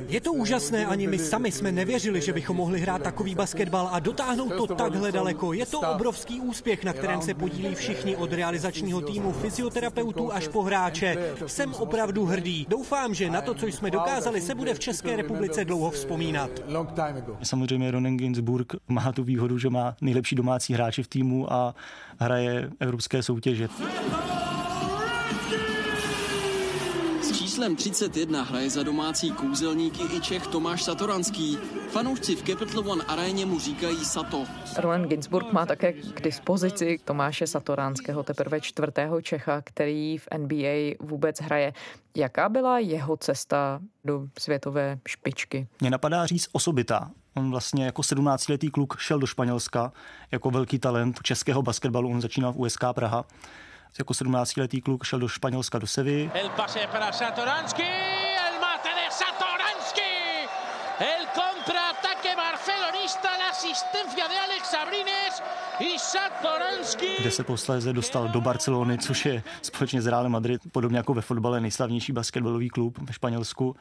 Je 0.08 0.20
to 0.20 0.32
úžasné, 0.32 0.86
ani 0.86 1.06
my 1.06 1.18
sami 1.18 1.52
jsme 1.52 1.72
nevěřili, 1.72 2.20
že 2.20 2.32
bychom 2.32 2.56
mohli 2.56 2.80
hrát 2.80 3.02
takový 3.02 3.34
basketbal 3.34 3.88
a 3.92 3.98
dotáhnout 3.98 4.56
to 4.56 4.66
takhle 4.66 5.12
daleko. 5.12 5.52
Je 5.52 5.66
to 5.66 5.80
obrovský 5.80 6.40
úspěch, 6.40 6.84
na 6.84 6.92
kterém 6.92 7.22
se 7.22 7.34
podílí 7.34 7.74
všichni 7.74 8.16
od 8.16 8.32
realizačního 8.32 9.00
týmu, 9.00 9.32
fyzioterapeutů 9.32 10.32
až 10.32 10.48
po 10.48 10.62
hráče. 10.62 11.34
Jsem 11.46 11.74
opravdu 11.74 12.24
hrdý. 12.24 12.66
Doufám, 12.68 13.14
že 13.14 13.30
na 13.30 13.40
to, 13.40 13.54
co 13.54 13.66
jsme 13.66 13.90
dokázali, 13.90 14.40
se 14.40 14.54
bude 14.54 14.74
v 14.74 14.78
České 14.78 15.16
republice 15.16 15.64
dlouho 15.64 15.77
vzpomínat. 15.90 16.50
Samozřejmě 17.42 17.90
Ronen 17.90 18.16
Ginsburg 18.16 18.72
má 18.88 19.12
tu 19.12 19.24
výhodu, 19.24 19.58
že 19.58 19.70
má 19.70 19.96
nejlepší 20.00 20.36
domácí 20.36 20.74
hráče 20.74 21.02
v 21.02 21.08
týmu 21.08 21.52
a 21.52 21.74
hraje 22.18 22.70
evropské 22.80 23.22
soutěže 23.22 23.68
číslem 27.58 27.76
31 27.76 28.42
hraje 28.42 28.70
za 28.70 28.82
domácí 28.82 29.30
kouzelníky 29.30 30.02
i 30.16 30.20
Čech 30.20 30.46
Tomáš 30.46 30.82
Satoranský. 30.82 31.58
Fanoušci 31.88 32.36
v 32.36 32.42
Capital 32.42 32.90
One 32.90 33.04
aréně 33.04 33.46
mu 33.46 33.58
říkají 33.58 34.04
Sato. 34.04 34.44
Roland 34.76 35.06
Ginsburg 35.06 35.52
má 35.52 35.66
také 35.66 35.92
k 35.92 36.20
dispozici 36.20 36.98
Tomáše 37.04 37.46
Satoránského, 37.46 38.22
teprve 38.22 38.60
čtvrtého 38.60 39.20
Čecha, 39.22 39.62
který 39.64 40.18
v 40.18 40.28
NBA 40.38 40.94
vůbec 41.00 41.40
hraje. 41.40 41.72
Jaká 42.16 42.48
byla 42.48 42.78
jeho 42.78 43.16
cesta 43.16 43.80
do 44.04 44.26
světové 44.38 44.98
špičky? 45.08 45.66
Mě 45.80 45.90
napadá 45.90 46.26
říct 46.26 46.48
osobitá. 46.52 47.10
On 47.34 47.50
vlastně 47.50 47.84
jako 47.84 48.02
17-letý 48.02 48.70
kluk 48.70 48.96
šel 48.98 49.18
do 49.18 49.26
Španělska 49.26 49.92
jako 50.30 50.50
velký 50.50 50.78
talent 50.78 51.22
českého 51.22 51.62
basketbalu. 51.62 52.10
On 52.10 52.20
začínal 52.20 52.52
v 52.52 52.60
USK 52.60 52.84
Praha. 52.92 53.24
Jako 53.98 54.12
17-letý 54.12 54.80
kluk 54.80 55.04
šel 55.04 55.18
do 55.18 55.28
Španělska 55.28 55.78
do 55.78 55.86
Sevy. 55.86 56.30
El 56.34 56.48
pase 56.48 56.86
para 56.92 57.12
Satoransky, 57.12 57.82
el 58.48 58.60
mate 58.60 58.88
de 58.88 59.10
Satoransky, 59.10 60.48
el 60.98 61.26
contraataque 61.26 62.36
barcelonista, 62.36 63.28
la 63.38 63.48
asistencia 63.50 64.28
de 64.28 64.38
Alex 64.38 64.74
Abrines 64.74 65.42
y 65.80 65.98
Satoransky. 65.98 67.16
Kde 67.20 67.30
se 67.30 67.44
posléze 67.44 67.92
dostal 67.92 68.28
do 68.28 68.40
Barcelony, 68.40 68.98
což 68.98 69.26
je 69.26 69.42
společně 69.62 70.02
s 70.02 70.06
Realem 70.06 70.32
Madrid, 70.32 70.60
podobně 70.72 70.96
jako 70.96 71.14
ve 71.14 71.22
fotbale, 71.22 71.60
nejslavnější 71.60 72.12
basketbalový 72.12 72.68
klub 72.68 72.98
ve 72.98 73.12
Španělsku. 73.12 73.76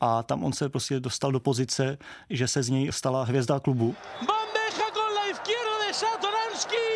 A 0.00 0.22
tam 0.22 0.44
on 0.44 0.52
se 0.52 0.68
prostě 0.68 1.00
dostal 1.00 1.32
do 1.32 1.40
pozice, 1.40 1.98
že 2.30 2.48
se 2.48 2.62
z 2.62 2.68
něj 2.68 2.92
stala 2.92 3.24
hvězda 3.24 3.60
klubu. 3.60 3.94
Bandeja 4.26 4.90
con 4.92 5.14
la 5.14 5.26
izquierda 5.30 5.86
de 5.86 5.94
Satoransky, 5.94 6.86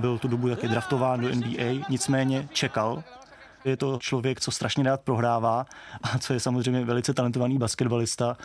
byl 0.00 0.18
tu 0.18 0.28
dobu 0.28 0.48
taky 0.48 0.68
draftován 0.68 1.20
do 1.20 1.28
NBA, 1.34 1.86
nicméně 1.88 2.48
čekal. 2.52 3.02
Je 3.64 3.76
to 3.76 3.98
člověk, 4.00 4.40
co 4.40 4.50
strašně 4.50 4.84
rád 4.84 5.00
prohrává 5.00 5.66
a 6.02 6.18
co 6.18 6.32
je 6.32 6.40
samozřejmě 6.40 6.84
velice 6.84 7.14
talentovaný 7.14 7.58
basketbalista, 7.58 8.36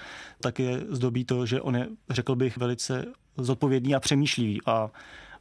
tak 0.42 0.60
je 0.60 0.82
zdobí 0.90 1.26
to, 1.26 1.46
že 1.46 1.62
on 1.62 1.76
je, 1.76 1.88
řekl 2.10 2.36
bych, 2.36 2.58
velice 2.58 3.06
zodpovědný 3.38 3.96
a 3.96 4.00
přemýšlivý 4.00 4.62
a 4.66 4.90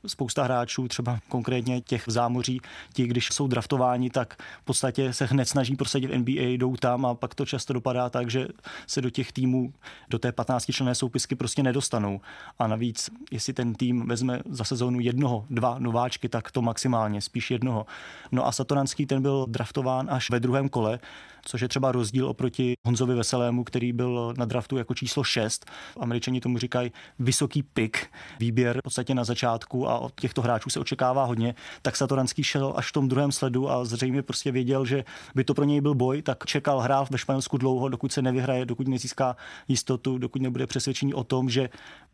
spousta 0.07 0.45
hráčů, 0.45 0.89
třeba 0.89 1.19
konkrétně 1.29 1.81
těch 1.81 2.07
v 2.07 2.11
zámoří, 2.11 2.61
ti, 2.93 3.07
když 3.07 3.29
jsou 3.33 3.47
draftováni, 3.47 4.11
tak 4.11 4.43
v 4.63 4.65
podstatě 4.65 5.13
se 5.13 5.25
hned 5.25 5.49
snaží 5.49 5.77
prosadit 5.77 6.11
NBA, 6.15 6.43
jdou 6.43 6.77
tam 6.77 7.07
a 7.07 7.15
pak 7.15 7.35
to 7.35 7.47
často 7.47 7.73
dopadá 7.73 8.11
tak, 8.11 8.31
že 8.31 8.49
se 8.87 9.01
do 9.01 9.11
těch 9.11 9.33
týmů, 9.33 9.73
do 10.11 10.19
té 10.19 10.33
15 10.33 10.73
členné 10.73 10.95
soupisky 10.95 11.35
prostě 11.35 11.63
nedostanou. 11.63 12.21
A 12.59 12.67
navíc, 12.67 13.11
jestli 13.31 13.53
ten 13.53 13.75
tým 13.75 14.07
vezme 14.07 14.41
za 14.49 14.65
sezónu 14.65 15.01
jednoho, 15.01 15.47
dva 15.51 15.79
nováčky, 15.79 16.29
tak 16.29 16.51
to 16.51 16.63
maximálně, 16.63 17.21
spíš 17.21 17.51
jednoho. 17.51 17.87
No 18.33 18.47
a 18.47 18.53
Satoranský 18.53 19.07
ten 19.07 19.23
byl 19.23 19.47
draftován 19.49 20.11
až 20.11 20.31
ve 20.31 20.41
druhém 20.41 20.69
kole, 20.69 20.99
což 21.45 21.61
je 21.61 21.69
třeba 21.69 21.93
rozdíl 21.93 22.29
oproti 22.29 22.75
Honzovi 22.87 23.15
Veselému, 23.15 23.65
který 23.65 23.93
byl 23.93 24.35
na 24.39 24.45
draftu 24.45 24.77
jako 24.77 24.95
číslo 24.95 25.25
6. 25.25 25.71
Američani 26.01 26.41
tomu 26.41 26.59
říkají 26.59 26.93
vysoký 27.19 27.63
pik, 27.63 28.07
výběr 28.41 28.79
v 28.79 28.83
podstatě 28.83 29.15
na 29.15 29.25
začátku 29.25 29.89
a 29.89 29.99
od 29.99 30.21
těchto 30.21 30.43
hráčů 30.43 30.71
se 30.71 30.81
očekává 30.81 31.25
hodně, 31.25 31.55
tak 31.83 31.97
Satoranský 31.97 32.43
šel 32.43 32.73
až 32.77 32.89
v 32.89 32.93
tom 32.93 33.09
druhém 33.09 33.33
sledu 33.33 33.71
a 33.71 33.85
zřejmě 33.85 34.23
prostě 34.23 34.53
věděl, 34.53 34.85
že 34.85 35.05
by 35.35 35.45
to 35.45 35.55
pro 35.55 35.65
něj 35.65 35.81
byl 35.81 35.95
boj, 35.95 36.23
tak 36.23 36.47
čekal, 36.47 36.81
hrál 36.81 37.07
ve 37.11 37.19
Španělsku 37.19 37.59
dlouho, 37.59 37.89
dokud 37.89 38.13
se 38.13 38.23
nevyhraje, 38.23 38.67
dokud 38.67 38.89
nezíská 38.89 39.37
jistotu, 39.69 40.19
dokud 40.19 40.43
nebude 40.43 40.67
přesvědčení 40.67 41.15
o 41.15 41.25
tom, 41.25 41.51
že 41.51 41.69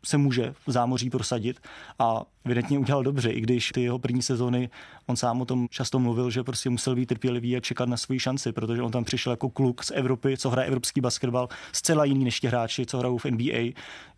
se 0.05 0.17
může 0.17 0.53
v 0.67 0.71
zámoří 0.71 1.09
prosadit 1.09 1.59
a 1.99 2.21
evidentně 2.45 2.79
udělal 2.79 3.03
dobře, 3.03 3.29
i 3.29 3.41
když 3.41 3.71
ty 3.71 3.81
jeho 3.81 3.99
první 3.99 4.21
sezóny, 4.21 4.69
on 5.05 5.15
sám 5.15 5.41
o 5.41 5.45
tom 5.45 5.67
často 5.69 5.99
mluvil, 5.99 6.29
že 6.29 6.43
prostě 6.43 6.69
musel 6.69 6.95
být 6.95 7.05
trpělivý 7.05 7.57
a 7.57 7.59
čekat 7.59 7.89
na 7.89 7.97
svoji 7.97 8.19
šanci, 8.19 8.51
protože 8.51 8.81
on 8.81 8.91
tam 8.91 9.03
přišel 9.03 9.31
jako 9.31 9.49
kluk 9.49 9.83
z 9.83 9.91
Evropy, 9.91 10.37
co 10.37 10.49
hraje 10.49 10.67
evropský 10.67 11.01
basketbal, 11.01 11.49
zcela 11.71 12.05
jiný 12.05 12.25
než 12.25 12.39
ti 12.39 12.47
hráči, 12.47 12.85
co 12.85 12.97
hrajou 12.97 13.17
v 13.17 13.25
NBA. 13.25 13.73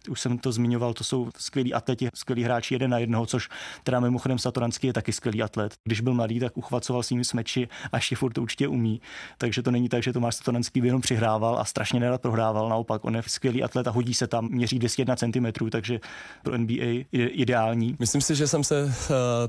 Už 0.10 0.22
jsem 0.22 0.38
to 0.38 0.52
zmiňoval, 0.52 0.94
to 0.94 1.04
jsou 1.04 1.30
skvělí 1.38 1.74
atleti, 1.74 2.10
skvělí 2.14 2.44
hráči 2.44 2.74
jeden 2.74 2.92
na 2.92 2.98
jednoho, 2.98 3.26
což 3.26 3.50
teda 3.84 4.00
mimochodem 4.00 4.40
Satoranský 4.40 4.88
je 4.88 4.94
taky 4.94 5.12
skvělý 5.14 5.44
atlet. 5.44 5.76
Když 5.84 6.02
byl 6.02 6.14
mladý, 6.14 6.40
tak 6.40 6.58
uchvacoval 6.58 7.04
svými 7.04 7.26
smeči 7.26 7.68
a 7.92 7.98
ještě 7.98 8.16
furt 8.16 8.34
to 8.34 8.42
určitě 8.42 8.68
umí. 8.68 9.02
Takže 9.38 9.64
to 9.64 9.72
není 9.72 9.90
tak, 9.90 10.04
že 10.04 10.14
Tomáš 10.14 10.36
Satoranský 10.36 10.82
by 10.82 10.88
jenom 10.88 11.02
přihrával 11.02 11.60
a 11.60 11.66
strašně 11.66 12.00
nerad 12.00 12.22
prohrával. 12.22 12.70
Naopak, 12.70 13.06
on 13.06 13.16
je 13.16 13.24
skvělý 13.28 13.64
atlet 13.64 13.88
a 13.88 13.92
hodí 13.92 14.14
se 14.14 14.28
tam, 14.28 14.50
měří 14.50 14.80
201 14.80 15.16
cm, 15.16 15.69
takže 15.70 16.00
pro 16.44 16.58
NBA 16.58 17.06
je 17.12 17.28
ideální. 17.28 17.96
Myslím 18.00 18.22
si, 18.22 18.36
že 18.36 18.48
jsem 18.48 18.64
se 18.64 18.84
uh, 18.84 18.92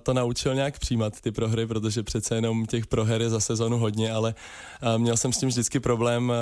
to 0.03 0.15
naučil 0.15 0.55
nějak 0.55 0.79
přijímat, 0.79 1.21
ty 1.21 1.33
prohry, 1.33 1.67
protože 1.67 2.03
přece 2.03 2.35
jenom 2.35 2.67
těch 2.67 2.87
proher 2.87 3.23
je 3.23 3.31
za 3.31 3.41
sezonu 3.41 3.79
hodně, 3.79 4.13
ale 4.13 4.35
uh, 4.83 4.99
měl 4.99 5.17
jsem 5.17 5.33
s 5.33 5.39
tím 5.39 5.49
vždycky 5.49 5.81
problém 5.81 6.33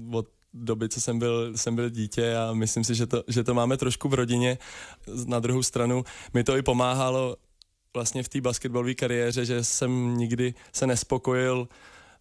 uh, 0.00 0.16
od 0.16 0.26
doby, 0.54 0.88
co 0.88 1.00
jsem 1.00 1.18
byl, 1.18 1.52
jsem 1.56 1.76
byl 1.76 1.90
dítě 1.90 2.36
a 2.36 2.52
myslím 2.52 2.84
si, 2.84 2.94
že 2.94 3.06
to, 3.06 3.24
že 3.28 3.44
to 3.44 3.54
máme 3.54 3.76
trošku 3.76 4.08
v 4.08 4.14
rodině. 4.14 4.58
Na 5.26 5.40
druhou 5.40 5.62
stranu 5.62 6.04
mi 6.34 6.44
to 6.44 6.56
i 6.56 6.62
pomáhalo 6.62 7.36
vlastně 7.94 8.22
v 8.22 8.28
té 8.28 8.40
basketbalové 8.40 8.94
kariéře, 8.94 9.44
že 9.44 9.64
jsem 9.64 10.16
nikdy 10.16 10.54
se 10.72 10.86
nespokojil 10.86 11.68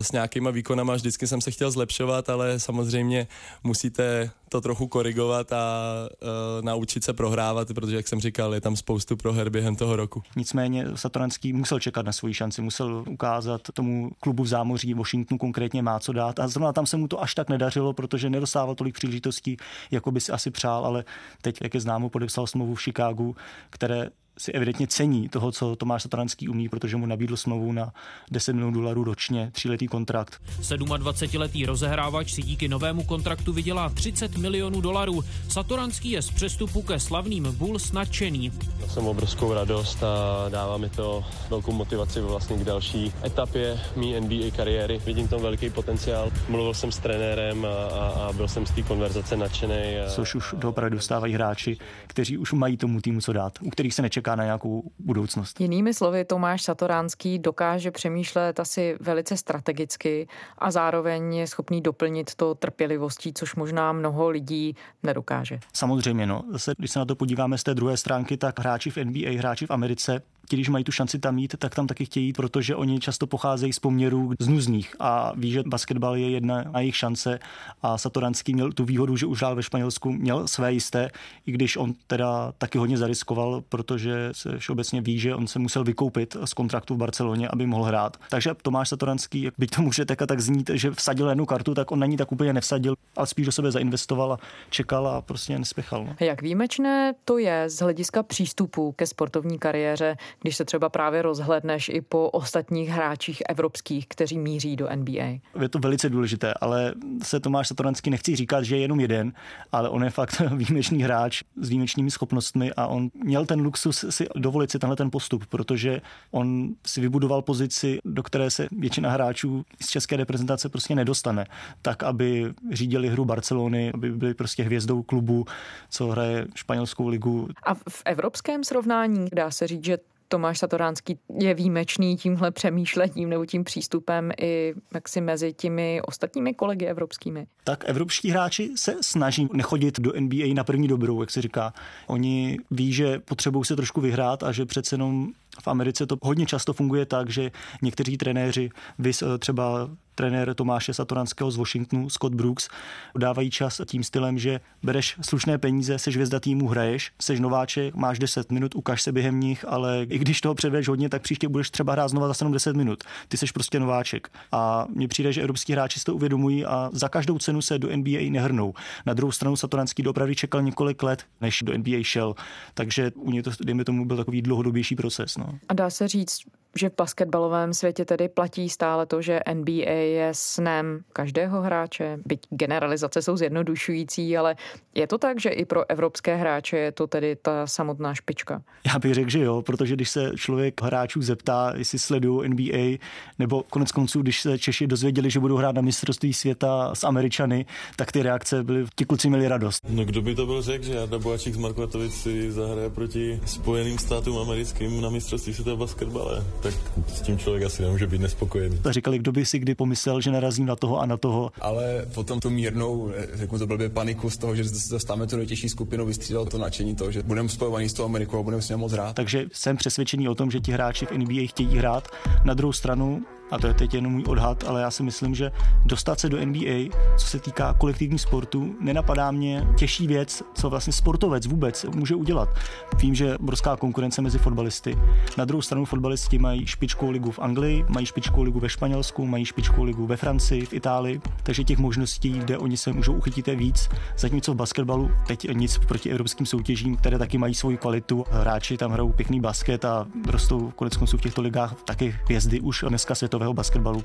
s 0.04 0.12
nějakýma 0.12 0.52
výkonama, 0.52 0.96
vždycky 0.96 1.28
jsem 1.28 1.42
se 1.42 1.52
chtěl 1.52 1.72
zlepšovat, 1.72 2.30
ale 2.30 2.60
samozřejmě 2.60 3.28
musíte 3.64 4.32
to 4.50 4.62
trochu 4.62 4.88
korigovat 4.88 5.54
a 5.54 5.84
uh, 6.22 6.66
naučit 6.66 7.04
se 7.04 7.14
prohrávat, 7.14 7.68
protože, 7.76 7.96
jak 7.96 8.08
jsem 8.08 8.20
říkal, 8.20 8.54
je 8.54 8.62
tam 8.62 8.76
spoustu 8.76 9.18
proher 9.18 9.50
během 9.50 9.76
toho 9.76 9.96
roku. 9.96 10.24
Nicméně 10.36 10.86
Satoranský 10.96 11.54
musel 11.54 11.80
čekat 11.80 12.06
na 12.06 12.12
svoji 12.12 12.34
šanci, 12.34 12.62
musel 12.62 13.04
ukázat 13.10 13.62
tomu 13.74 14.12
klubu 14.20 14.44
v 14.44 14.48
zámoří, 14.48 14.94
Washingtonu 14.94 15.38
konkrétně 15.38 15.82
má 15.82 16.00
co 16.00 16.14
dát 16.14 16.40
a 16.40 16.48
zrovna 16.48 16.74
tam 16.74 16.86
se 16.86 16.98
mu 16.98 17.08
to 17.08 17.22
až 17.22 17.36
tak 17.36 17.50
nedařilo, 17.50 17.94
protože 17.94 18.30
nedostával 18.30 18.76
tolik 18.76 18.96
příležitostí, 18.96 19.58
jako 19.92 20.12
by 20.12 20.22
si 20.22 20.32
asi 20.32 20.52
přál, 20.52 20.86
ale 20.86 21.06
teď, 21.42 21.58
jak 21.64 21.74
je 21.74 21.80
známo, 21.80 22.10
podepsal 22.10 22.48
smlouvu 22.48 22.76
v 22.76 22.82
Chicagu, 22.82 23.36
které 23.70 24.10
si 24.38 24.52
evidentně 24.52 24.88
cení 24.88 25.30
toho, 25.30 25.52
co 25.52 25.76
Tomáš 25.76 26.04
Satoranský 26.04 26.50
umí, 26.50 26.70
protože 26.70 26.98
mu 26.98 27.06
nabídl 27.06 27.38
smlouvu 27.38 27.72
na 27.72 27.94
10 28.32 28.54
milionů 28.54 28.80
dolarů 28.80 29.04
ročně, 29.04 29.52
tříletý 29.54 29.88
kontrakt. 29.88 30.42
27-letý 30.62 31.66
rozehrávač 31.66 32.34
si 32.34 32.42
díky 32.42 32.68
novému 32.68 33.04
kontraktu 33.04 33.54
vydělá 33.54 33.90
30 33.90 34.38
milionů 34.38 34.82
dolarů. 34.82 35.24
Satoranský 35.50 36.12
je 36.12 36.22
z 36.22 36.32
přestupu 36.32 36.82
ke 36.82 37.00
slavným 37.00 37.44
Bulls 37.52 37.92
nadšený. 37.92 38.52
Já 38.80 38.88
jsem 38.88 39.08
obrovskou 39.08 39.54
radost 39.54 40.04
a 40.04 40.50
dává 40.50 40.78
mi 40.78 40.90
to 40.90 41.26
velkou 41.50 41.72
motivaci 41.72 42.22
vlastně 42.22 42.58
k 42.58 42.64
další 42.64 43.14
etapě 43.26 43.80
mý 43.96 44.20
NBA 44.20 44.52
kariéry. 44.56 45.00
Vidím 45.06 45.28
tam 45.28 45.42
velký 45.42 45.70
potenciál. 45.70 46.32
Mluvil 46.50 46.74
jsem 46.74 46.92
s 46.92 47.00
trenérem 47.00 47.66
a, 47.66 47.70
a, 47.70 48.08
a 48.10 48.34
byl 48.34 48.48
jsem 48.48 48.66
z 48.66 48.72
té 48.72 48.82
konverzace 48.82 49.38
nadšený. 49.38 50.00
A... 50.00 50.10
Což 50.10 50.36
už 50.36 50.56
doopravdy 50.58 50.96
dostávají 50.96 51.34
hráči, 51.34 51.78
kteří 52.08 52.38
už 52.38 52.54
mají 52.54 52.78
tomu 52.78 53.02
týmu 53.02 53.22
co 53.22 53.34
dát, 53.34 53.54
u 53.62 53.70
kterých 53.70 53.94
se 53.94 54.02
nečeká 54.02 54.23
čeká 54.24 54.36
na 54.36 54.44
nějakou 54.44 54.92
budoucnost. 55.00 55.62
Jinými 55.62 55.94
slovy, 55.94 56.26
Tomáš 56.26 56.62
Satoránský 56.64 57.40
dokáže 57.40 57.92
přemýšlet 57.92 58.60
asi 58.60 58.98
velice 59.00 59.38
strategicky 59.38 60.28
a 60.58 60.72
zároveň 60.72 61.34
je 61.34 61.48
schopný 61.48 61.82
doplnit 61.82 62.36
to 62.36 62.56
trpělivostí, 62.56 63.34
což 63.34 63.56
možná 63.56 63.92
mnoho 63.92 64.30
lidí 64.30 64.76
nedokáže. 65.04 65.60
Samozřejmě, 65.74 66.26
no. 66.26 66.44
Zase, 66.52 66.74
když 66.78 66.92
se 66.92 67.00
na 67.00 67.06
to 67.06 67.16
podíváme 67.16 67.58
z 67.58 67.64
té 67.64 67.76
druhé 67.76 67.98
stránky, 67.98 68.38
tak 68.38 68.60
hráči 68.60 68.92
v 68.92 68.98
NBA, 68.98 69.38
hráči 69.38 69.66
v 69.66 69.72
Americe 69.72 70.22
ti, 70.50 70.56
když 70.56 70.70
mají 70.70 70.84
tu 70.84 70.92
šanci 70.92 71.20
tam 71.20 71.38
jít, 71.38 71.56
tak 71.58 71.76
tam 71.76 71.88
taky 71.88 72.06
chtějí 72.06 72.26
jít, 72.26 72.34
protože 72.34 72.76
oni 72.76 73.00
často 73.00 73.28
pocházejí 73.28 73.74
z 73.74 73.80
poměrů 73.80 74.32
z 74.40 74.48
nuzných 74.48 74.96
a 75.00 75.34
ví, 75.36 75.52
že 75.52 75.64
basketbal 75.66 76.16
je 76.16 76.30
jedna 76.30 76.64
na 76.72 76.80
jejich 76.80 76.96
šance 76.96 77.40
a 77.82 77.98
Satoranský 77.98 78.54
měl 78.54 78.72
tu 78.72 78.86
výhodu, 78.86 79.18
že 79.18 79.26
už 79.26 79.38
hrál 79.38 79.56
ve 79.56 79.64
Španělsku, 79.64 80.12
měl 80.12 80.48
své 80.48 80.74
jisté, 80.74 81.10
i 81.46 81.52
když 81.52 81.78
on 81.78 81.94
teda 82.08 82.54
taky 82.58 82.78
hodně 82.78 82.98
zariskoval, 82.98 83.64
protože 83.70 84.13
se 84.32 84.58
všeobecně 84.58 85.02
ví, 85.02 85.20
že 85.20 85.36
on 85.36 85.48
se 85.48 85.60
musel 85.60 85.84
vykoupit 85.84 86.38
z 86.46 86.54
kontraktu 86.54 86.96
v 86.96 86.98
Barceloně, 86.98 87.48
aby 87.48 87.66
mohl 87.66 87.84
hrát. 87.84 88.18
Takže 88.30 88.52
Tomáš 88.62 88.90
Satoranský, 88.90 89.52
byť 89.58 89.76
to 89.76 89.82
může 89.82 90.06
tak, 90.06 90.20
tak 90.28 90.40
znít, 90.40 90.72
že 90.74 90.92
vsadil 90.92 91.30
jednu 91.30 91.46
kartu, 91.46 91.74
tak 91.74 91.92
on 91.92 92.00
na 92.00 92.06
ní 92.06 92.18
tak 92.18 92.32
úplně 92.32 92.54
nevsadil, 92.54 92.96
ale 93.16 93.28
spíš 93.28 93.46
do 93.46 93.52
sebe 93.52 93.72
zainvestoval 93.72 94.34
a 94.34 94.38
čekal 94.70 95.08
a 95.08 95.22
prostě 95.22 95.60
nespěchal. 95.60 96.06
No. 96.06 96.16
Jak 96.20 96.42
výjimečné 96.42 97.14
to 97.26 97.38
je 97.38 97.70
z 97.70 97.80
hlediska 97.80 98.24
přístupu 98.24 98.92
ke 98.92 99.08
sportovní 99.08 99.60
kariéře, 99.60 100.18
když 100.42 100.56
se 100.56 100.66
třeba 100.66 100.90
právě 100.90 101.22
rozhledneš 101.22 101.90
i 101.90 102.02
po 102.02 102.30
ostatních 102.30 102.90
hráčích 102.90 103.44
evropských, 103.50 104.08
kteří 104.08 104.38
míří 104.38 104.76
do 104.76 104.90
NBA. 104.96 105.40
Je 105.62 105.70
to 105.70 105.80
velice 105.80 106.10
důležité, 106.10 106.54
ale 106.62 106.94
se 107.24 107.40
Tomáš 107.40 107.68
Satoranský 107.68 108.10
nechci 108.10 108.36
říkat, 108.36 108.64
že 108.64 108.76
je 108.76 108.82
jenom 108.82 109.00
jeden, 109.00 109.34
ale 109.72 109.90
on 109.90 110.04
je 110.04 110.10
fakt 110.10 110.42
výjimečný 110.56 111.04
hráč 111.04 111.44
s 111.56 111.70
výjimečnými 111.70 112.12
schopnostmi 112.12 112.74
a 112.74 112.88
on 112.88 113.10
měl 113.14 113.46
ten 113.46 113.62
luxus 113.62 114.03
si 114.10 114.28
dovolit 114.36 114.72
si 114.72 114.80
tenhle 114.80 114.96
ten 114.96 115.12
postup, 115.12 115.46
protože 115.46 116.02
on 116.32 116.70
si 116.86 117.02
vybudoval 117.02 117.42
pozici, 117.42 118.00
do 118.06 118.24
které 118.24 118.50
se 118.50 118.68
většina 118.72 119.10
hráčů 119.10 119.66
z 119.82 119.90
české 119.90 120.18
reprezentace 120.18 120.70
prostě 120.70 120.96
nedostane, 120.96 121.46
tak 121.82 122.04
aby 122.04 122.54
řídili 122.72 123.10
hru 123.10 123.26
Barcelony, 123.26 123.92
aby 123.94 124.12
byli 124.12 124.34
prostě 124.34 124.64
hvězdou 124.64 125.04
klubu, 125.04 125.46
co 125.90 126.08
hraje 126.08 126.48
španělskou 126.56 127.08
ligu. 127.08 127.50
A 127.64 127.74
v 127.74 128.02
evropském 128.06 128.64
srovnání 128.64 129.28
dá 129.34 129.52
se 129.52 129.68
říct, 129.68 129.86
že 129.86 129.98
Tomáš 130.28 130.60
Satoránský 130.60 131.20
je 131.40 131.54
výjimečný 131.54 132.18
tímhle 132.18 132.52
přemýšlením 132.52 133.30
nebo 133.30 133.46
tím 133.46 133.64
přístupem 133.64 134.32
i 134.42 134.74
jaksi 134.94 135.22
mezi 135.22 135.54
těmi 135.54 136.02
ostatními 136.02 136.54
kolegy 136.54 136.86
evropskými? 136.86 137.46
Tak 137.64 137.84
evropští 137.88 138.30
hráči 138.30 138.72
se 138.76 138.96
snaží 139.02 139.50
nechodit 139.54 140.00
do 140.00 140.14
NBA 140.20 140.54
na 140.54 140.64
první 140.64 140.88
dobrou, 140.88 141.22
jak 141.22 141.32
se 141.32 141.42
říká. 141.42 141.74
Oni 142.08 142.58
ví, 142.72 142.94
že 142.94 143.20
potřebují 143.20 143.66
se 143.66 143.76
trošku 143.76 144.02
vyhrát 144.02 144.44
a 144.44 144.52
že 144.52 144.66
přece 144.66 144.94
jenom 144.94 145.32
v 145.62 145.68
Americe 145.68 146.06
to 146.06 146.18
hodně 146.22 146.46
často 146.46 146.74
funguje 146.74 147.06
tak, 147.06 147.30
že 147.30 147.52
někteří 147.82 148.18
trenéři, 148.18 148.70
vys 149.00 149.22
eh, 149.22 149.38
třeba 149.38 149.90
trenér 150.16 150.54
Tomáše 150.54 150.94
Satoranského 150.94 151.52
z 151.52 151.58
Washingtonu, 151.58 152.10
Scott 152.10 152.34
Brooks, 152.34 152.70
dávají 153.18 153.52
čas 153.52 153.82
tím 153.86 154.04
stylem, 154.04 154.40
že 154.40 154.60
bereš 154.84 155.16
slušné 155.22 155.58
peníze, 155.58 156.00
seš 156.00 156.16
hvězda 156.16 156.40
týmu, 156.40 156.68
hraješ, 156.68 157.12
seš 157.22 157.40
nováček, 157.40 157.96
máš 157.96 158.20
10 158.20 158.52
minut, 158.52 158.76
ukaž 158.76 159.02
se 159.02 159.12
během 159.12 159.40
nich, 159.40 159.66
ale 159.68 160.04
i 160.10 160.18
když 160.18 160.42
toho 160.42 160.56
předvedeš 160.56 160.88
hodně, 160.88 161.10
tak 161.10 161.22
příště 161.22 161.48
budeš 161.48 161.70
třeba 161.70 161.94
hrát 161.94 162.08
znova 162.08 162.28
za 162.28 162.34
7 162.34 162.52
10 162.52 162.76
minut. 162.76 163.04
Ty 163.28 163.38
seš 163.38 163.52
prostě 163.52 163.80
nováček. 163.80 164.30
A 164.52 164.88
mně 164.90 165.08
přijde, 165.08 165.34
že 165.34 165.42
evropští 165.42 165.74
hráči 165.74 166.00
si 166.00 166.06
to 166.06 166.16
uvědomují 166.16 166.66
a 166.66 166.90
za 166.94 167.10
každou 167.10 167.38
cenu 167.40 167.62
se 167.62 167.80
do 167.80 167.98
NBA 167.98 168.30
nehrnou. 168.30 168.74
Na 169.06 169.14
druhou 169.14 169.32
stranu 169.32 169.56
Satoranský 169.56 170.04
dopravy 170.04 170.36
čekal 170.36 170.62
několik 170.62 171.04
let, 171.04 171.26
než 171.42 171.64
do 171.66 171.78
NBA 171.78 171.98
šel, 172.02 172.36
takže 172.74 173.12
u 173.16 173.32
něj 173.32 173.42
to, 173.44 173.52
dejme 173.64 173.86
tomu, 173.86 174.06
byl 174.06 174.18
takový 174.18 174.42
dlouhodobější 174.42 174.96
proces. 174.96 175.38
No. 175.38 175.43
A 175.70 175.74
dá 175.74 175.90
se 175.90 176.08
říct, 176.08 176.40
že 176.76 176.90
v 176.90 176.96
basketbalovém 176.98 177.74
světě 177.74 178.06
tedy 178.06 178.30
platí 178.30 178.70
stále 178.70 179.06
to, 179.06 179.22
že 179.22 179.40
NBA 179.54 179.92
je 179.92 180.30
snem 180.32 181.00
každého 181.14 181.62
hráče, 181.62 182.18
byť 182.26 182.40
generalizace 182.50 183.22
jsou 183.22 183.38
zjednodušující, 183.38 184.38
ale 184.38 184.56
je 184.96 185.08
to 185.08 185.18
tak, 185.18 185.40
že 185.40 185.50
i 185.50 185.66
pro 185.66 185.90
evropské 185.90 186.36
hráče 186.36 186.78
je 186.78 186.92
to 186.92 187.08
tedy 187.08 187.36
ta 187.36 187.68
samotná 187.68 188.14
špička? 188.14 188.62
Já 188.94 189.00
bych 189.00 189.14
řekl, 189.14 189.30
že 189.30 189.40
jo, 189.40 189.62
protože 189.62 189.96
když 189.96 190.10
se 190.10 190.32
člověk 190.38 190.82
hráčů 190.82 191.22
zeptá, 191.22 191.74
jestli 191.76 192.00
sledují 192.00 192.50
NBA, 192.50 192.98
nebo 193.40 193.64
konec 193.70 193.92
konců, 193.92 194.22
když 194.22 194.42
se 194.42 194.60
Češi 194.60 194.88
dozvěděli, 194.88 195.30
že 195.30 195.40
budou 195.40 195.58
hrát 195.58 195.76
na 195.76 195.82
mistrovství 195.82 196.34
světa 196.34 196.96
s 196.96 197.04
Američany, 197.04 197.66
tak 197.96 198.12
ty 198.12 198.24
reakce 198.24 198.64
byly, 198.64 198.86
ti 198.96 199.06
kluci 199.06 199.30
měli 199.30 199.48
radost. 199.48 199.80
No 199.90 200.06
kdo 200.06 200.22
by 200.22 200.36
to 200.36 200.46
byl 200.46 200.62
řekl, 200.62 200.86
že 200.86 200.94
Jarda 200.94 201.20
Boačík 201.20 201.54
z 201.54 201.58
Markovatovic 201.58 202.14
si 202.14 202.52
zahraje 202.52 202.90
proti 202.90 203.40
Spojeným 203.46 203.98
státům 203.98 204.38
americkým 204.38 205.02
na 205.02 205.10
mistrovství 205.10 205.54
světa 205.54 205.74
v 205.74 205.78
basketbale? 205.78 206.44
Tak 206.64 206.74
s 207.08 207.22
tím 207.22 207.38
člověk 207.38 207.64
asi 207.64 207.82
nemůže 207.82 208.08
být 208.08 208.22
nespokojený. 208.22 208.80
Říkali, 208.90 209.20
kdo 209.20 209.32
by 209.32 209.46
si 209.46 209.60
kdy 209.60 209.76
pomyslel, 209.76 210.22
že 210.22 210.32
narazím 210.32 210.66
na 210.66 210.76
toho 210.76 211.00
a 211.00 211.06
na 211.06 211.18
toho. 211.18 211.52
Ale 211.62 212.06
potom 212.14 212.40
tu 212.40 212.50
mírnou, 212.50 213.12
řeknu 213.34 213.60
to 213.60 213.68
blbě, 213.68 213.90
paniku 213.90 214.30
z 214.30 214.38
toho, 214.38 214.56
že 214.56 214.64
dostáváme 214.92 215.28
tu 215.28 215.38
nejtěžší 215.38 215.70
skupinu, 215.70 216.06
vystřídalo 216.06 216.46
to 216.46 216.58
nadšení 216.58 216.96
toho, 216.96 217.12
že 217.12 217.24
budeme 217.24 217.50
spojovaní 217.50 217.90
s 217.90 217.94
tou 217.94 218.06
Amerikou 218.06 218.40
a 218.40 218.44
budeme 218.44 218.62
s 218.62 218.70
ním 218.70 218.78
moc 218.78 218.92
hrát. 218.92 219.16
Takže 219.16 219.46
jsem 219.52 219.78
přesvědčený 219.78 220.30
o 220.30 220.36
tom, 220.36 220.52
že 220.52 220.60
ti 220.60 220.72
hráči 220.72 221.06
v 221.06 221.12
NBA 221.12 221.48
chtějí 221.48 221.78
hrát. 221.78 222.08
Na 222.46 222.54
druhou 222.54 222.74
stranu 222.74 223.22
a 223.54 223.58
to 223.58 223.68
je 223.68 223.74
teď 223.74 223.94
jenom 223.94 224.12
můj 224.12 224.24
odhad, 224.28 224.64
ale 224.68 224.82
já 224.82 224.92
si 224.92 225.04
myslím, 225.04 225.36
že 225.36 225.52
dostat 225.86 226.20
se 226.20 226.30
do 226.30 226.46
NBA, 226.46 226.96
co 227.18 227.28
se 227.28 227.40
týká 227.40 227.74
kolektivní 227.74 228.20
sportu, 228.20 228.76
nenapadá 228.82 229.32
mě 229.32 229.68
těžší 229.78 230.08
věc, 230.08 230.44
co 230.54 230.70
vlastně 230.70 230.94
sportovec 230.94 231.48
vůbec 231.48 231.86
může 231.96 232.16
udělat. 232.16 232.50
Vím, 232.98 233.16
že 233.16 233.38
obrovská 233.38 233.76
konkurence 233.76 234.22
mezi 234.22 234.38
fotbalisty. 234.38 234.98
Na 235.38 235.46
druhou 235.46 235.62
stranu 235.62 235.86
fotbalisti 235.86 236.40
mají 236.40 236.68
špičkou 236.68 237.12
ligu 237.12 237.32
v 237.32 237.40
Anglii, 237.40 237.86
mají 237.90 238.06
špičkou 238.06 238.44
ligu 238.44 238.60
ve 238.60 238.70
Španělsku, 238.70 239.26
mají 239.26 239.46
špičkou 239.46 239.84
ligu 239.84 240.08
ve 240.08 240.18
Francii, 240.18 240.66
v 240.66 240.74
Itálii, 240.74 241.22
takže 241.44 241.64
těch 241.64 241.78
možností, 241.78 242.30
kde 242.32 242.58
oni 242.58 242.78
se 242.78 242.94
můžou 242.94 243.14
uchytit 243.14 243.48
víc. 243.48 243.90
Zatímco 244.18 244.54
v 244.54 244.56
basketbalu 244.56 245.12
teď 245.28 245.48
nic 245.54 245.78
proti 245.78 246.10
evropským 246.10 246.46
soutěžím, 246.46 246.96
které 246.96 247.20
taky 247.20 247.38
mají 247.38 247.54
svoji 247.54 247.78
kvalitu. 247.78 248.26
Hráči 248.32 248.78
tam 248.78 248.92
hrajou 248.92 249.12
pěkný 249.12 249.40
basket 249.40 249.86
a 249.86 250.08
rostou 250.28 250.72
konec 250.76 250.98
konců 250.98 251.18
v 251.18 251.22
těchto 251.22 251.42
ligách 251.42 251.76
taky 251.86 252.16
hvězdy 252.26 252.60
už 252.60 252.86
dneska 252.88 253.16
světové 253.16 253.43
světového 253.44 253.54
basketbalu, 253.54 254.04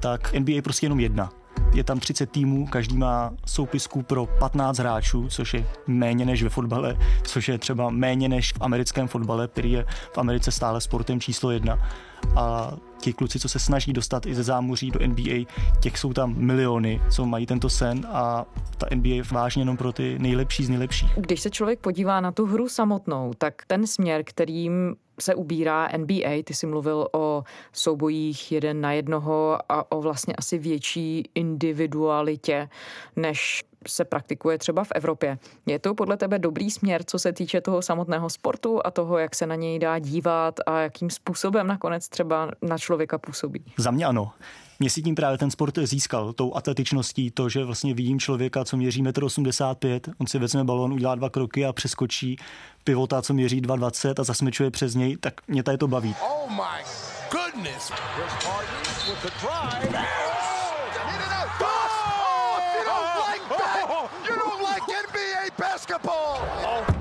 tak 0.00 0.32
NBA 0.32 0.52
je 0.52 0.62
prostě 0.62 0.86
jenom 0.86 1.00
jedna. 1.00 1.30
Je 1.74 1.84
tam 1.84 2.00
30 2.00 2.30
týmů, 2.30 2.66
každý 2.66 2.96
má 2.96 3.30
soupisku 3.46 4.02
pro 4.02 4.26
15 4.26 4.78
hráčů, 4.78 5.28
což 5.28 5.54
je 5.54 5.66
méně 5.86 6.24
než 6.24 6.42
ve 6.42 6.48
fotbale, 6.48 6.96
což 7.22 7.48
je 7.48 7.58
třeba 7.58 7.90
méně 7.90 8.28
než 8.28 8.52
v 8.52 8.60
americkém 8.60 9.08
fotbale, 9.08 9.48
který 9.48 9.72
je 9.72 9.86
v 10.14 10.18
Americe 10.18 10.50
stále 10.50 10.80
sportem 10.80 11.20
číslo 11.20 11.50
jedna. 11.50 11.78
A 12.36 12.72
ti 13.00 13.12
kluci, 13.12 13.38
co 13.38 13.48
se 13.48 13.58
snaží 13.58 13.92
dostat 13.92 14.26
i 14.26 14.34
ze 14.34 14.42
zámoří 14.42 14.90
do 14.90 15.06
NBA, 15.06 15.44
těch 15.80 15.98
jsou 15.98 16.12
tam 16.12 16.34
miliony, 16.36 17.00
co 17.10 17.26
mají 17.26 17.46
tento 17.46 17.68
sen 17.68 18.06
a 18.12 18.44
ta 18.78 18.86
NBA 18.94 19.08
je 19.08 19.22
vážně 19.22 19.62
jenom 19.62 19.76
pro 19.76 19.92
ty 19.92 20.18
nejlepší 20.18 20.64
z 20.64 20.68
nejlepších. 20.68 21.10
Když 21.16 21.40
se 21.40 21.50
člověk 21.50 21.80
podívá 21.80 22.20
na 22.20 22.32
tu 22.32 22.46
hru 22.46 22.68
samotnou, 22.68 23.32
tak 23.38 23.62
ten 23.66 23.86
směr, 23.86 24.22
kterým 24.24 24.96
se 25.20 25.34
ubírá 25.34 25.88
NBA. 25.96 26.42
Ty 26.44 26.54
jsi 26.54 26.66
mluvil 26.66 27.08
o 27.12 27.44
soubojích 27.72 28.52
jeden 28.52 28.80
na 28.80 28.92
jednoho 28.92 29.58
a 29.68 29.92
o 29.92 30.02
vlastně 30.02 30.34
asi 30.34 30.58
větší 30.58 31.30
individualitě, 31.34 32.68
než 33.16 33.64
se 33.88 34.04
praktikuje 34.04 34.58
třeba 34.58 34.84
v 34.84 34.92
Evropě. 34.94 35.38
Je 35.66 35.78
to 35.78 35.94
podle 35.94 36.16
tebe 36.16 36.38
dobrý 36.38 36.70
směr, 36.70 37.04
co 37.04 37.18
se 37.18 37.32
týče 37.32 37.60
toho 37.60 37.82
samotného 37.82 38.30
sportu 38.30 38.80
a 38.84 38.90
toho, 38.90 39.18
jak 39.18 39.34
se 39.34 39.46
na 39.46 39.54
něj 39.54 39.78
dá 39.78 39.98
dívat 39.98 40.60
a 40.66 40.80
jakým 40.80 41.10
způsobem 41.10 41.66
nakonec 41.66 42.08
třeba 42.08 42.50
na 42.62 42.78
člověka 42.78 43.18
působí? 43.18 43.64
Za 43.78 43.90
mě 43.90 44.06
ano. 44.06 44.32
Mě 44.78 44.90
si 44.90 45.02
tím 45.02 45.14
právě 45.14 45.38
ten 45.38 45.50
sport 45.50 45.78
získal, 45.78 46.32
tou 46.32 46.54
atletičností, 46.54 47.30
to, 47.30 47.48
že 47.48 47.64
vlastně 47.64 47.94
vidím 47.94 48.20
člověka, 48.20 48.64
co 48.64 48.76
měří 48.76 49.02
1,85 49.02 49.94
m, 49.94 50.14
on 50.18 50.26
si 50.26 50.38
vezme 50.38 50.64
balon, 50.64 50.92
udělá 50.92 51.14
dva 51.14 51.30
kroky 51.30 51.66
a 51.66 51.72
přeskočí 51.72 52.36
pivota, 52.84 53.22
co 53.22 53.34
měří 53.34 53.62
2,20 53.62 54.14
a 54.20 54.24
zasmečuje 54.24 54.70
přes 54.70 54.94
něj, 54.94 55.16
tak 55.16 55.34
mě 55.48 55.62
tady 55.62 55.78
to 55.78 55.88
baví. 55.88 56.14
Oh 56.20 56.50
my 56.50 56.84
goodness. 57.30 57.92
Basketball. 65.94 66.38
Oh. 66.64 66.94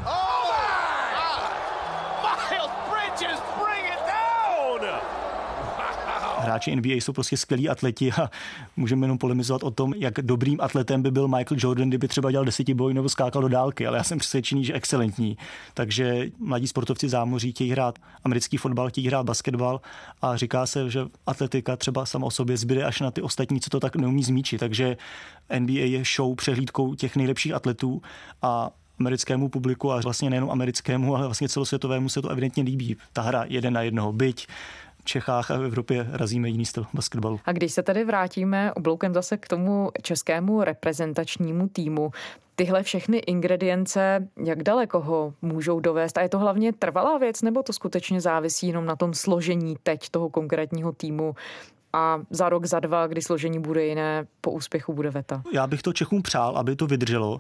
hráči 6.53 6.75
NBA 6.75 6.93
jsou 6.93 7.13
prostě 7.13 7.37
skvělí 7.37 7.69
atleti 7.69 8.11
a 8.11 8.29
můžeme 8.77 9.03
jenom 9.03 9.17
polemizovat 9.17 9.63
o 9.63 9.71
tom, 9.71 9.93
jak 9.97 10.13
dobrým 10.13 10.61
atletem 10.61 11.01
by 11.01 11.11
byl 11.11 11.27
Michael 11.27 11.57
Jordan, 11.63 11.89
kdyby 11.89 12.07
třeba 12.07 12.31
dělal 12.31 12.45
desetiboj 12.45 12.93
nebo 12.93 13.09
skákal 13.09 13.41
do 13.41 13.47
dálky, 13.47 13.87
ale 13.87 13.97
já 13.97 14.03
jsem 14.03 14.19
přesvědčený, 14.19 14.65
že 14.65 14.73
excelentní. 14.73 15.37
Takže 15.73 16.25
mladí 16.39 16.67
sportovci 16.67 17.09
zámoří 17.09 17.51
chtějí 17.51 17.71
hrát 17.71 17.99
americký 18.23 18.57
fotbal, 18.57 18.89
chtějí 18.89 19.07
hrát 19.07 19.23
basketbal 19.23 19.81
a 20.21 20.37
říká 20.37 20.65
se, 20.65 20.89
že 20.89 21.05
atletika 21.27 21.75
třeba 21.75 22.05
sama 22.05 22.27
o 22.27 22.31
sobě 22.31 22.57
zbyde 22.57 22.83
až 22.83 22.99
na 22.99 23.11
ty 23.11 23.21
ostatní, 23.21 23.59
co 23.59 23.69
to 23.69 23.79
tak 23.79 23.95
neumí 23.95 24.23
zmíčit. 24.23 24.59
Takže 24.59 24.97
NBA 25.59 25.73
je 25.73 26.03
show 26.15 26.35
přehlídkou 26.35 26.95
těch 26.95 27.15
nejlepších 27.15 27.53
atletů 27.53 28.01
a 28.41 28.69
americkému 29.03 29.49
publiku 29.49 29.91
a 29.91 29.99
vlastně 30.03 30.29
nejenom 30.29 30.51
americkému, 30.51 31.15
ale 31.15 31.25
vlastně 31.25 31.49
celosvětovému 31.49 32.09
se 32.09 32.21
to 32.21 32.29
evidentně 32.29 32.63
líbí. 32.63 32.97
Ta 33.13 33.21
hra 33.21 33.45
jeden 33.47 33.73
na 33.73 33.81
jednoho, 33.81 34.13
byť 34.13 34.47
Čechách 35.03 35.51
a 35.51 35.57
v 35.57 35.63
Evropě 35.63 36.07
razíme 36.11 36.49
jiný 36.49 36.65
styl 36.65 36.85
basketbalu. 36.93 37.39
A 37.45 37.51
když 37.51 37.73
se 37.73 37.83
tedy 37.83 38.03
vrátíme 38.03 38.73
obloukem 38.73 39.13
zase 39.13 39.37
k 39.37 39.47
tomu 39.47 39.91
českému 40.01 40.63
reprezentačnímu 40.63 41.67
týmu, 41.67 42.11
tyhle 42.55 42.83
všechny 42.83 43.17
ingredience, 43.17 44.27
jak 44.45 44.63
daleko 44.63 44.99
ho 44.99 45.33
můžou 45.41 45.79
dovést? 45.79 46.17
A 46.17 46.21
je 46.21 46.29
to 46.29 46.39
hlavně 46.39 46.73
trvalá 46.73 47.17
věc, 47.17 47.41
nebo 47.41 47.63
to 47.63 47.73
skutečně 47.73 48.21
závisí 48.21 48.67
jenom 48.67 48.85
na 48.85 48.95
tom 48.95 49.13
složení 49.13 49.75
teď 49.83 50.09
toho 50.09 50.29
konkrétního 50.29 50.91
týmu? 50.91 51.35
a 51.95 52.19
za 52.29 52.49
rok, 52.49 52.65
za 52.65 52.79
dva, 52.79 53.07
kdy 53.07 53.21
složení 53.21 53.59
bude 53.59 53.85
jiné, 53.85 54.25
po 54.41 54.51
úspěchu 54.51 54.93
bude 54.93 55.09
veta. 55.09 55.41
Já 55.53 55.67
bych 55.67 55.81
to 55.81 55.93
Čechům 55.93 56.21
přál, 56.21 56.57
aby 56.57 56.75
to 56.75 56.87
vydrželo. 56.87 57.37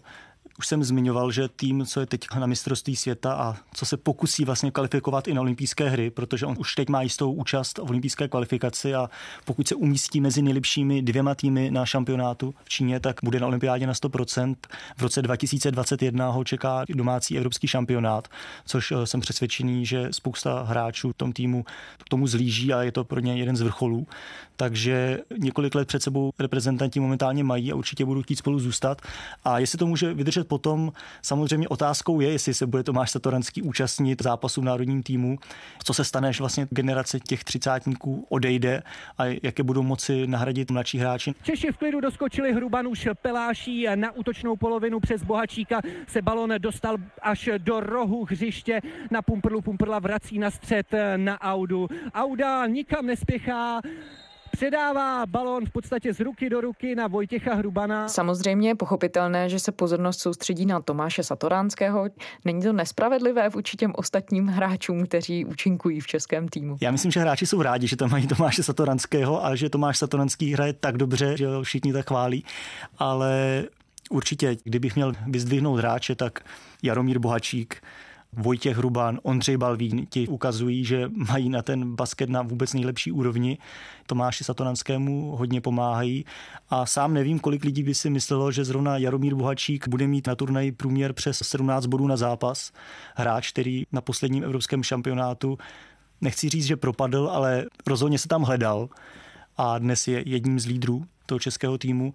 Už 0.59 0.67
jsem 0.67 0.83
zmiňoval, 0.83 1.31
že 1.31 1.47
tým, 1.47 1.85
co 1.85 1.99
je 1.99 2.05
teď 2.05 2.21
na 2.39 2.45
mistrovství 2.45 2.95
světa 2.95 3.33
a 3.33 3.55
co 3.73 3.85
se 3.85 3.97
pokusí 3.97 4.45
vlastně 4.45 4.71
kvalifikovat 4.71 5.27
i 5.27 5.33
na 5.33 5.41
olympijské 5.41 5.89
hry, 5.89 6.09
protože 6.09 6.45
on 6.45 6.55
už 6.59 6.75
teď 6.75 6.89
má 6.89 7.01
jistou 7.01 7.33
účast 7.33 7.77
v 7.77 7.89
olympijské 7.89 8.27
kvalifikaci 8.27 8.95
a 8.95 9.09
pokud 9.45 9.67
se 9.67 9.75
umístí 9.75 10.21
mezi 10.21 10.41
nejlepšími 10.41 11.01
dvěma 11.01 11.35
týmy 11.35 11.71
na 11.71 11.85
šampionátu 11.85 12.53
v 12.63 12.69
Číně, 12.69 12.99
tak 12.99 13.15
bude 13.23 13.39
na 13.39 13.47
olympiádě 13.47 13.87
na 13.87 13.93
100%. 13.93 14.55
V 14.97 15.01
roce 15.01 15.21
2021 15.21 16.29
ho 16.29 16.43
čeká 16.43 16.83
domácí 16.89 17.37
evropský 17.37 17.67
šampionát, 17.67 18.27
což 18.65 18.91
eh, 18.91 19.07
jsem 19.07 19.21
přesvědčený, 19.21 19.85
že 19.85 20.07
spousta 20.11 20.63
hráčů 20.63 21.11
v 21.11 21.17
tom 21.17 21.33
týmu 21.33 21.65
k 22.05 22.09
tomu 22.09 22.27
zlíží 22.27 22.73
a 22.73 22.83
je 22.83 22.91
to 22.91 23.03
pro 23.03 23.19
ně 23.19 23.37
jeden 23.37 23.55
z 23.55 23.61
vrcholů. 23.61 24.07
Takže 24.55 25.19
několik 25.37 25.75
let 25.75 25.87
před 25.87 26.03
sebou 26.03 26.31
reprezentanti 26.39 26.99
momentálně 26.99 27.43
mají 27.43 27.71
a 27.71 27.75
určitě 27.75 28.05
budou 28.05 28.21
chtít 28.21 28.35
spolu 28.35 28.59
zůstat. 28.59 29.01
A 29.43 29.59
jestli 29.59 29.77
to 29.77 29.87
může 29.87 30.13
vydržet 30.13 30.42
že 30.43 30.47
potom 30.47 30.91
samozřejmě 31.21 31.67
otázkou 31.67 32.19
je, 32.19 32.31
jestli 32.31 32.53
se 32.53 32.67
bude 32.67 32.83
Tomáš 32.83 33.11
Satoranský 33.11 33.61
účastnit 33.61 34.23
zápasu 34.23 34.61
v 34.61 34.63
národním 34.63 35.03
týmu, 35.03 35.37
co 35.83 35.93
se 35.93 36.03
stane, 36.03 36.33
že 36.33 36.43
vlastně 36.43 36.67
generace 36.69 37.19
těch 37.19 37.43
třicátníků 37.43 38.25
odejde 38.29 38.83
a 39.17 39.25
jaké 39.43 39.63
budou 39.63 39.83
moci 39.83 40.27
nahradit 40.27 40.71
mladší 40.71 40.97
hráči. 40.97 41.33
Češi 41.43 41.71
v 41.71 41.77
klidu 41.77 42.01
doskočili 42.01 42.53
Hrubanuš 42.53 43.07
Peláší 43.21 43.87
na 43.95 44.11
útočnou 44.11 44.55
polovinu 44.55 44.99
přes 44.99 45.23
Bohačíka 45.23 45.81
se 46.07 46.21
balon 46.21 46.53
dostal 46.57 46.97
až 47.21 47.49
do 47.57 47.79
rohu 47.79 48.25
hřiště 48.25 48.81
na 49.11 49.21
Pumprlu. 49.21 49.61
Pumprla 49.61 49.99
vrací 49.99 50.39
na 50.39 50.51
střed 50.51 50.87
na 51.17 51.41
Audu. 51.41 51.87
Auda 52.13 52.67
nikam 52.67 53.05
nespěchá, 53.05 53.81
předává 54.53 55.25
balon 55.25 55.65
v 55.65 55.71
podstatě 55.71 56.13
z 56.13 56.19
ruky 56.19 56.49
do 56.49 56.61
ruky 56.61 56.95
na 56.95 57.07
Vojtěcha 57.07 57.53
Hrubana. 57.53 58.07
Samozřejmě 58.07 58.69
je 58.69 58.75
pochopitelné, 58.75 59.49
že 59.49 59.59
se 59.59 59.71
pozornost 59.71 60.19
soustředí 60.19 60.65
na 60.65 60.81
Tomáše 60.81 61.23
Satoránského. 61.23 62.05
Není 62.45 62.61
to 62.61 62.73
nespravedlivé 62.73 63.49
vůči 63.49 63.77
těm 63.77 63.93
ostatním 63.95 64.47
hráčům, 64.47 65.05
kteří 65.05 65.45
účinkují 65.45 65.99
v 65.99 66.07
českém 66.07 66.47
týmu? 66.47 66.77
Já 66.81 66.91
myslím, 66.91 67.11
že 67.11 67.19
hráči 67.19 67.45
jsou 67.45 67.61
rádi, 67.61 67.87
že 67.87 67.95
tam 67.95 68.11
mají 68.11 68.27
Tomáše 68.27 68.63
Satoranského 68.63 69.45
a 69.45 69.55
že 69.55 69.69
Tomáš 69.69 69.97
Satoranský 69.97 70.53
hraje 70.53 70.73
tak 70.73 70.97
dobře, 70.97 71.37
že 71.37 71.47
ho 71.47 71.63
všichni 71.63 71.93
tak 71.93 72.07
chválí, 72.07 72.45
ale 72.97 73.63
určitě, 74.09 74.57
kdybych 74.63 74.95
měl 74.95 75.13
vyzdvihnout 75.27 75.77
hráče, 75.77 76.15
tak 76.15 76.39
Jaromír 76.83 77.19
Bohačík, 77.19 77.81
Vojtěch 78.37 78.77
Hruban, 78.77 79.19
Ondřej 79.23 79.57
Balvín, 79.57 80.05
ti 80.09 80.27
ukazují, 80.27 80.85
že 80.85 81.09
mají 81.31 81.49
na 81.49 81.61
ten 81.61 81.95
basket 81.95 82.29
na 82.29 82.41
vůbec 82.41 82.73
nejlepší 82.73 83.11
úrovni. 83.11 83.57
Tomáši 84.05 84.43
Satonanskému 84.43 85.35
hodně 85.35 85.61
pomáhají 85.61 86.25
a 86.69 86.85
sám 86.85 87.13
nevím, 87.13 87.39
kolik 87.39 87.63
lidí 87.63 87.83
by 87.83 87.95
si 87.95 88.09
myslelo, 88.09 88.51
že 88.51 88.65
zrovna 88.65 88.97
Jaromír 88.97 89.35
Bohačík 89.35 89.87
bude 89.87 90.07
mít 90.07 90.27
na 90.27 90.35
turnaji 90.35 90.71
průměr 90.71 91.13
přes 91.13 91.37
17 91.43 91.85
bodů 91.85 92.07
na 92.07 92.17
zápas. 92.17 92.71
Hráč, 93.15 93.51
který 93.51 93.83
na 93.91 94.01
posledním 94.01 94.43
evropském 94.43 94.83
šampionátu 94.83 95.57
nechci 96.21 96.49
říct, 96.49 96.65
že 96.65 96.77
propadl, 96.77 97.29
ale 97.31 97.65
rozhodně 97.87 98.19
se 98.19 98.27
tam 98.27 98.41
hledal 98.41 98.89
a 99.57 99.79
dnes 99.79 100.07
je 100.07 100.23
jedním 100.25 100.59
z 100.59 100.65
lídrů 100.65 101.05
toho 101.25 101.39
českého 101.39 101.77
týmu 101.77 102.13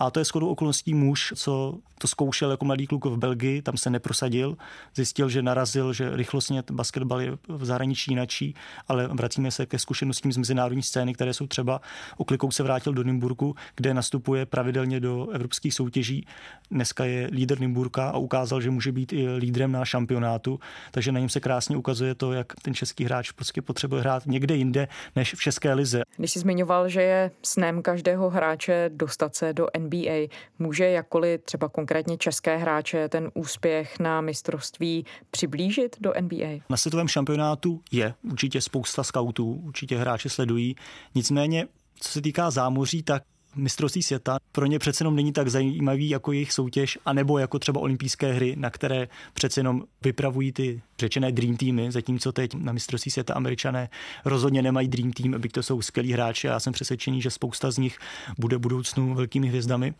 a 0.00 0.10
to 0.10 0.18
je 0.18 0.24
shodou 0.24 0.48
okolností 0.48 0.94
muž, 0.94 1.32
co 1.36 1.78
to 1.98 2.08
zkoušel 2.08 2.50
jako 2.50 2.64
mladý 2.64 2.86
kluk 2.86 3.04
v 3.04 3.16
Belgii, 3.16 3.62
tam 3.62 3.76
se 3.76 3.90
neprosadil, 3.90 4.56
zjistil, 4.94 5.28
že 5.28 5.42
narazil, 5.42 5.92
že 5.92 6.16
rychlostně 6.16 6.62
basketbal 6.72 7.20
je 7.20 7.36
v 7.48 7.64
zahraničí 7.64 8.10
jinačí, 8.10 8.54
ale 8.88 9.08
vracíme 9.08 9.50
se 9.50 9.66
ke 9.66 9.78
zkušenostím 9.78 10.32
z 10.32 10.36
mezinárodní 10.36 10.82
scény, 10.82 11.14
které 11.14 11.34
jsou 11.34 11.46
třeba. 11.46 11.80
Oklikou 12.16 12.50
se 12.50 12.62
vrátil 12.62 12.92
do 12.92 13.02
Nymburku, 13.02 13.54
kde 13.76 13.94
nastupuje 13.94 14.46
pravidelně 14.46 15.00
do 15.00 15.28
evropských 15.30 15.74
soutěží. 15.74 16.26
Dneska 16.70 17.04
je 17.04 17.28
lídr 17.32 17.60
Nymburka 17.60 18.10
a 18.10 18.16
ukázal, 18.16 18.60
že 18.60 18.70
může 18.70 18.92
být 18.92 19.12
i 19.12 19.28
lídrem 19.36 19.72
na 19.72 19.84
šampionátu, 19.84 20.60
takže 20.90 21.12
na 21.12 21.20
něm 21.20 21.28
se 21.28 21.40
krásně 21.40 21.76
ukazuje 21.76 22.14
to, 22.14 22.32
jak 22.32 22.52
ten 22.62 22.74
český 22.74 23.04
hráč 23.04 23.30
prostě 23.30 23.62
potřebuje 23.62 24.00
hrát 24.00 24.26
někde 24.26 24.56
jinde 24.56 24.88
než 25.16 25.34
v 25.34 25.40
České 25.40 25.74
lize. 25.74 26.02
Když 26.16 26.30
jsi 26.30 26.38
zmiňoval, 26.38 26.88
že 26.88 27.02
je 27.02 27.30
snem 27.42 27.82
každého 27.82 28.30
hráče 28.30 28.90
dostat 28.94 29.34
se 29.34 29.52
do 29.52 29.66
NBA, 29.78 29.89
NBA. 29.90 30.28
Může 30.58 30.84
jakkoliv 30.84 31.40
třeba 31.44 31.68
konkrétně 31.68 32.16
české 32.18 32.56
hráče 32.56 33.08
ten 33.08 33.30
úspěch 33.34 33.98
na 33.98 34.20
mistrovství 34.20 35.04
přiblížit 35.30 35.96
do 36.00 36.12
NBA? 36.20 36.62
Na 36.70 36.76
světovém 36.76 37.08
šampionátu 37.08 37.80
je 37.92 38.14
určitě 38.30 38.60
spousta 38.60 39.04
scoutů, 39.04 39.52
určitě 39.52 39.98
hráče 39.98 40.28
sledují. 40.28 40.76
Nicméně, 41.14 41.66
co 42.00 42.08
se 42.12 42.22
týká 42.22 42.50
zámoří, 42.50 43.02
tak 43.02 43.22
mistrovství 43.56 44.02
světa 44.02 44.38
pro 44.52 44.66
ně 44.66 44.78
přece 44.78 45.02
jenom 45.02 45.16
není 45.16 45.32
tak 45.32 45.48
zajímavý 45.48 46.08
jako 46.08 46.32
jejich 46.32 46.52
soutěž, 46.52 46.98
anebo 47.06 47.38
jako 47.38 47.58
třeba 47.58 47.80
olympijské 47.80 48.32
hry, 48.32 48.56
na 48.56 48.70
které 48.70 49.08
přece 49.34 49.60
jenom 49.60 49.82
vypravují 50.02 50.52
ty 50.52 50.82
řečené 50.98 51.32
dream 51.32 51.56
týmy, 51.56 51.92
zatímco 51.92 52.32
teď 52.32 52.54
na 52.54 52.72
mistrovství 52.72 53.10
světa 53.10 53.34
američané 53.34 53.88
rozhodně 54.24 54.62
nemají 54.62 54.88
dream 54.88 55.12
tým, 55.12 55.34
aby 55.34 55.48
to 55.48 55.62
jsou 55.62 55.82
skvělí 55.82 56.12
hráči 56.12 56.48
a 56.48 56.52
já 56.52 56.60
jsem 56.60 56.72
přesvědčený, 56.72 57.22
že 57.22 57.30
spousta 57.30 57.70
z 57.70 57.78
nich 57.78 57.98
bude 58.38 58.58
budoucnu 58.58 59.14
velkými 59.14 59.48
hvězdami. 59.48 59.94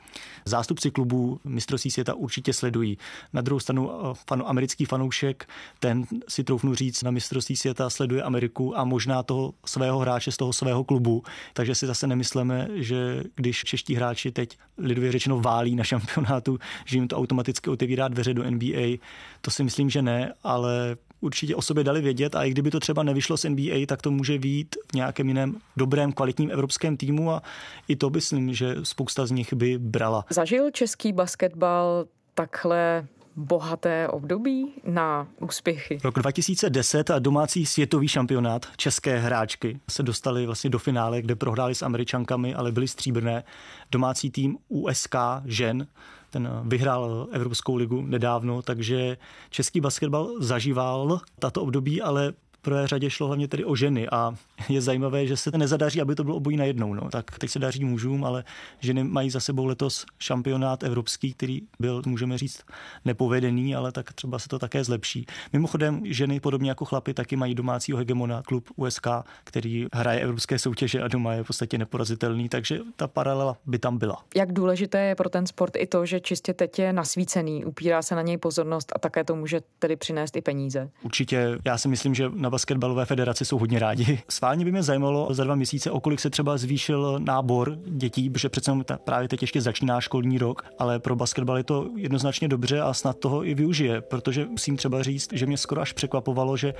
Zástupci 0.44 0.90
klubů 0.90 1.40
mistrovství 1.44 1.90
světa 1.90 2.14
určitě 2.14 2.52
sledují. 2.52 2.98
Na 3.32 3.40
druhou 3.40 3.60
stranu 3.60 3.90
eh, 3.92 4.14
fan, 4.28 4.42
americký 4.46 4.84
fanoušek, 4.84 5.48
ten 5.78 6.04
si 6.28 6.44
troufnu 6.44 6.74
říct, 6.74 7.02
na 7.02 7.10
mistrovství 7.10 7.56
světa 7.56 7.90
sleduje 7.90 8.22
Ameriku 8.22 8.78
a 8.78 8.84
možná 8.84 9.22
toho 9.22 9.54
svého 9.66 9.98
hráče 9.98 10.32
z 10.32 10.36
toho 10.36 10.52
svého 10.52 10.84
klubu. 10.84 11.22
Takže 11.52 11.74
si 11.74 11.86
zase 11.86 12.06
nemyslíme, 12.06 12.68
že 12.74 13.24
když 13.40 13.64
čeští 13.64 13.94
hráči 13.94 14.32
teď 14.32 14.58
lidově 14.78 15.12
řečeno 15.12 15.40
válí 15.40 15.76
na 15.76 15.84
šampionátu, 15.84 16.58
že 16.84 16.96
jim 16.96 17.08
to 17.08 17.16
automaticky 17.16 17.70
otevírá 17.70 18.08
dveře 18.08 18.34
do 18.34 18.50
NBA. 18.50 18.96
To 19.40 19.50
si 19.50 19.64
myslím, 19.64 19.90
že 19.90 20.02
ne, 20.02 20.32
ale 20.42 20.96
určitě 21.20 21.56
o 21.56 21.62
sobě 21.62 21.84
dali 21.84 22.00
vědět 22.00 22.34
a 22.34 22.44
i 22.44 22.50
kdyby 22.50 22.70
to 22.70 22.80
třeba 22.80 23.02
nevyšlo 23.02 23.36
z 23.36 23.44
NBA, 23.44 23.86
tak 23.86 24.02
to 24.02 24.10
může 24.10 24.38
být 24.38 24.76
v 24.92 24.94
nějakém 24.94 25.28
jiném 25.28 25.56
dobrém, 25.76 26.12
kvalitním 26.12 26.50
evropském 26.50 26.96
týmu 26.96 27.30
a 27.30 27.42
i 27.88 27.96
to 27.96 28.10
myslím, 28.10 28.54
že 28.54 28.76
spousta 28.82 29.26
z 29.26 29.30
nich 29.30 29.52
by 29.52 29.78
brala. 29.78 30.24
Zažil 30.30 30.70
český 30.70 31.12
basketbal 31.12 32.04
takhle 32.34 33.06
bohaté 33.36 34.08
období 34.08 34.72
na 34.84 35.26
úspěchy. 35.40 35.98
Rok 36.04 36.14
2010 36.14 37.10
a 37.10 37.18
domácí 37.18 37.66
světový 37.66 38.08
šampionát 38.08 38.66
české 38.76 39.18
hráčky 39.18 39.80
se 39.90 40.02
dostali 40.02 40.46
vlastně 40.46 40.70
do 40.70 40.78
finále, 40.78 41.22
kde 41.22 41.34
prohráli 41.34 41.74
s 41.74 41.82
Američankami, 41.82 42.54
ale 42.54 42.72
byli 42.72 42.88
stříbrné. 42.88 43.44
Domácí 43.90 44.30
tým 44.30 44.58
USK 44.68 45.14
žen 45.44 45.86
ten 46.30 46.48
vyhrál 46.64 47.28
Evropskou 47.32 47.76
ligu 47.76 48.02
nedávno, 48.02 48.62
takže 48.62 49.16
český 49.50 49.80
basketbal 49.80 50.30
zažíval 50.40 51.20
tato 51.38 51.62
období, 51.62 52.02
ale 52.02 52.32
prvé 52.62 52.86
řadě 52.86 53.10
šlo 53.10 53.26
hlavně 53.26 53.48
tedy 53.48 53.64
o 53.64 53.76
ženy 53.76 54.08
a 54.08 54.34
je 54.68 54.80
zajímavé, 54.80 55.26
že 55.26 55.36
se 55.36 55.50
to 55.50 55.58
nezadaří, 55.58 56.00
aby 56.00 56.14
to 56.14 56.24
bylo 56.24 56.36
obojí 56.36 56.56
najednou. 56.56 56.94
No. 56.94 57.10
Tak 57.10 57.38
teď 57.38 57.50
se 57.50 57.58
daří 57.58 57.84
mužům, 57.84 58.24
ale 58.24 58.44
ženy 58.80 59.04
mají 59.04 59.30
za 59.30 59.40
sebou 59.40 59.64
letos 59.64 60.06
šampionát 60.18 60.82
evropský, 60.82 61.32
který 61.32 61.60
byl, 61.80 62.02
můžeme 62.06 62.38
říct, 62.38 62.62
nepovedený, 63.04 63.74
ale 63.74 63.92
tak 63.92 64.12
třeba 64.12 64.38
se 64.38 64.48
to 64.48 64.58
také 64.58 64.84
zlepší. 64.84 65.26
Mimochodem, 65.52 66.00
ženy 66.04 66.40
podobně 66.40 66.70
jako 66.70 66.84
chlapy 66.84 67.14
taky 67.14 67.36
mají 67.36 67.54
domácího 67.54 67.98
hegemona 67.98 68.42
klub 68.42 68.68
USK, 68.76 69.06
který 69.44 69.86
hraje 69.92 70.20
evropské 70.20 70.58
soutěže 70.58 71.02
a 71.02 71.08
doma 71.08 71.32
je 71.32 71.42
v 71.42 71.46
podstatě 71.46 71.78
neporazitelný, 71.78 72.48
takže 72.48 72.78
ta 72.96 73.08
paralela 73.08 73.56
by 73.66 73.78
tam 73.78 73.98
byla. 73.98 74.24
Jak 74.36 74.52
důležité 74.52 75.04
je 75.04 75.14
pro 75.14 75.28
ten 75.28 75.46
sport 75.46 75.76
i 75.76 75.86
to, 75.86 76.06
že 76.06 76.20
čistě 76.20 76.54
teď 76.54 76.78
je 76.78 76.92
nasvícený, 76.92 77.64
upírá 77.64 78.02
se 78.02 78.14
na 78.14 78.22
něj 78.22 78.36
pozornost 78.36 78.92
a 78.96 78.98
také 78.98 79.24
to 79.24 79.36
může 79.36 79.60
tedy 79.78 79.96
přinést 79.96 80.36
i 80.36 80.40
peníze? 80.40 80.90
Určitě, 81.02 81.58
já 81.64 81.78
si 81.78 81.88
myslím, 81.88 82.14
že 82.14 82.30
na 82.34 82.50
basketbalové 82.50 83.04
federaci 83.04 83.44
jsou 83.44 83.58
hodně 83.58 83.78
rádi. 83.78 84.22
Sválně 84.50 84.64
by 84.64 84.72
mě 84.72 84.82
zajímalo 84.82 85.28
za 85.30 85.44
dva 85.44 85.54
měsíce, 85.54 85.90
o 85.90 86.00
kolik 86.00 86.20
se 86.20 86.30
třeba 86.30 86.56
zvýšil 86.56 87.18
nábor 87.18 87.78
dětí, 87.84 88.30
protože 88.30 88.48
přece 88.48 88.72
právě 89.04 89.28
teď 89.28 89.42
ještě 89.42 89.60
začíná 89.60 90.00
školní 90.00 90.38
rok, 90.38 90.64
ale 90.78 90.98
pro 90.98 91.16
basketbal 91.16 91.56
je 91.56 91.64
to 91.64 91.88
jednoznačně 91.96 92.48
dobře 92.48 92.80
a 92.80 92.94
snad 92.94 93.18
toho 93.18 93.46
i 93.46 93.54
využije, 93.54 94.00
protože 94.00 94.46
musím 94.46 94.76
třeba 94.76 95.02
říct, 95.02 95.32
že 95.32 95.46
mě 95.46 95.56
skoro 95.56 95.80
až 95.80 95.92
překvapovalo, 95.92 96.56
že 96.56 96.74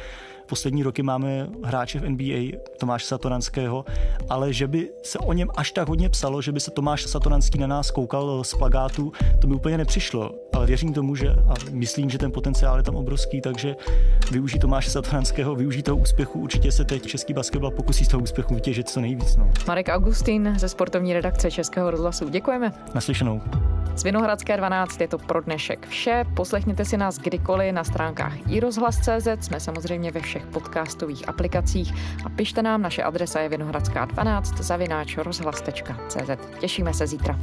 poslední 0.50 0.82
roky 0.82 1.02
máme 1.02 1.48
hráče 1.64 2.00
v 2.00 2.10
NBA 2.10 2.58
Tomáše 2.78 3.06
Satoranského, 3.06 3.84
ale 4.28 4.52
že 4.52 4.66
by 4.66 4.90
se 5.02 5.18
o 5.18 5.32
něm 5.32 5.48
až 5.56 5.72
tak 5.72 5.88
hodně 5.88 6.08
psalo, 6.08 6.42
že 6.42 6.52
by 6.52 6.60
se 6.60 6.70
Tomáš 6.70 7.02
Satoranský 7.02 7.58
na 7.58 7.66
nás 7.66 7.90
koukal 7.90 8.44
z 8.44 8.54
plagátu, 8.54 9.12
to 9.40 9.46
mi 9.46 9.54
úplně 9.54 9.78
nepřišlo. 9.78 10.34
Ale 10.52 10.66
věřím 10.66 10.92
tomu, 10.92 11.14
že 11.14 11.28
a 11.28 11.54
myslím, 11.70 12.10
že 12.10 12.18
ten 12.18 12.32
potenciál 12.32 12.76
je 12.76 12.82
tam 12.82 12.96
obrovský, 12.96 13.40
takže 13.40 13.76
využít 14.30 14.58
Tomáše 14.58 14.90
Satoranského, 14.90 15.54
využít 15.54 15.82
toho 15.82 15.96
úspěchu. 15.96 16.40
Určitě 16.40 16.72
se 16.72 16.84
teď 16.84 17.06
český 17.06 17.34
basketbal 17.34 17.70
pokusí 17.70 18.04
z 18.04 18.08
toho 18.08 18.22
úspěchu 18.22 18.54
vytěžit 18.54 18.88
co 18.88 19.00
nejvíc. 19.00 19.36
No. 19.36 19.50
Marek 19.66 19.88
Augustín 19.88 20.54
ze 20.58 20.68
sportovní 20.68 21.12
redakce 21.12 21.50
Českého 21.50 21.90
rozhlasu. 21.90 22.28
Děkujeme. 22.28 22.72
Naslyšenou. 22.94 23.40
Z 23.96 24.04
Vinohradské 24.04 24.56
12 24.56 25.00
je 25.00 25.08
to 25.08 25.18
pro 25.18 25.40
dnešek 25.40 25.86
vše. 25.88 26.24
Poslechněte 26.36 26.84
si 26.84 26.96
nás 26.96 27.18
kdykoliv 27.18 27.72
na 27.72 27.84
stránkách 27.84 28.52
i 28.52 28.60
rozhlas.cz. 28.60 29.28
Jsme 29.40 29.60
samozřejmě 29.60 30.10
ve 30.10 30.20
všech 30.20 30.39
podcastových 30.46 31.28
aplikacích 31.28 31.92
a 32.24 32.28
pište 32.28 32.62
nám, 32.62 32.82
naše 32.82 33.02
adresa 33.02 33.40
je 33.40 33.48
vinohradská 33.48 34.04
12 34.04 34.56
zavináč 34.58 35.16
rozhlas.cz. 35.16 36.30
Těšíme 36.60 36.94
se 36.94 37.06
zítra. 37.06 37.38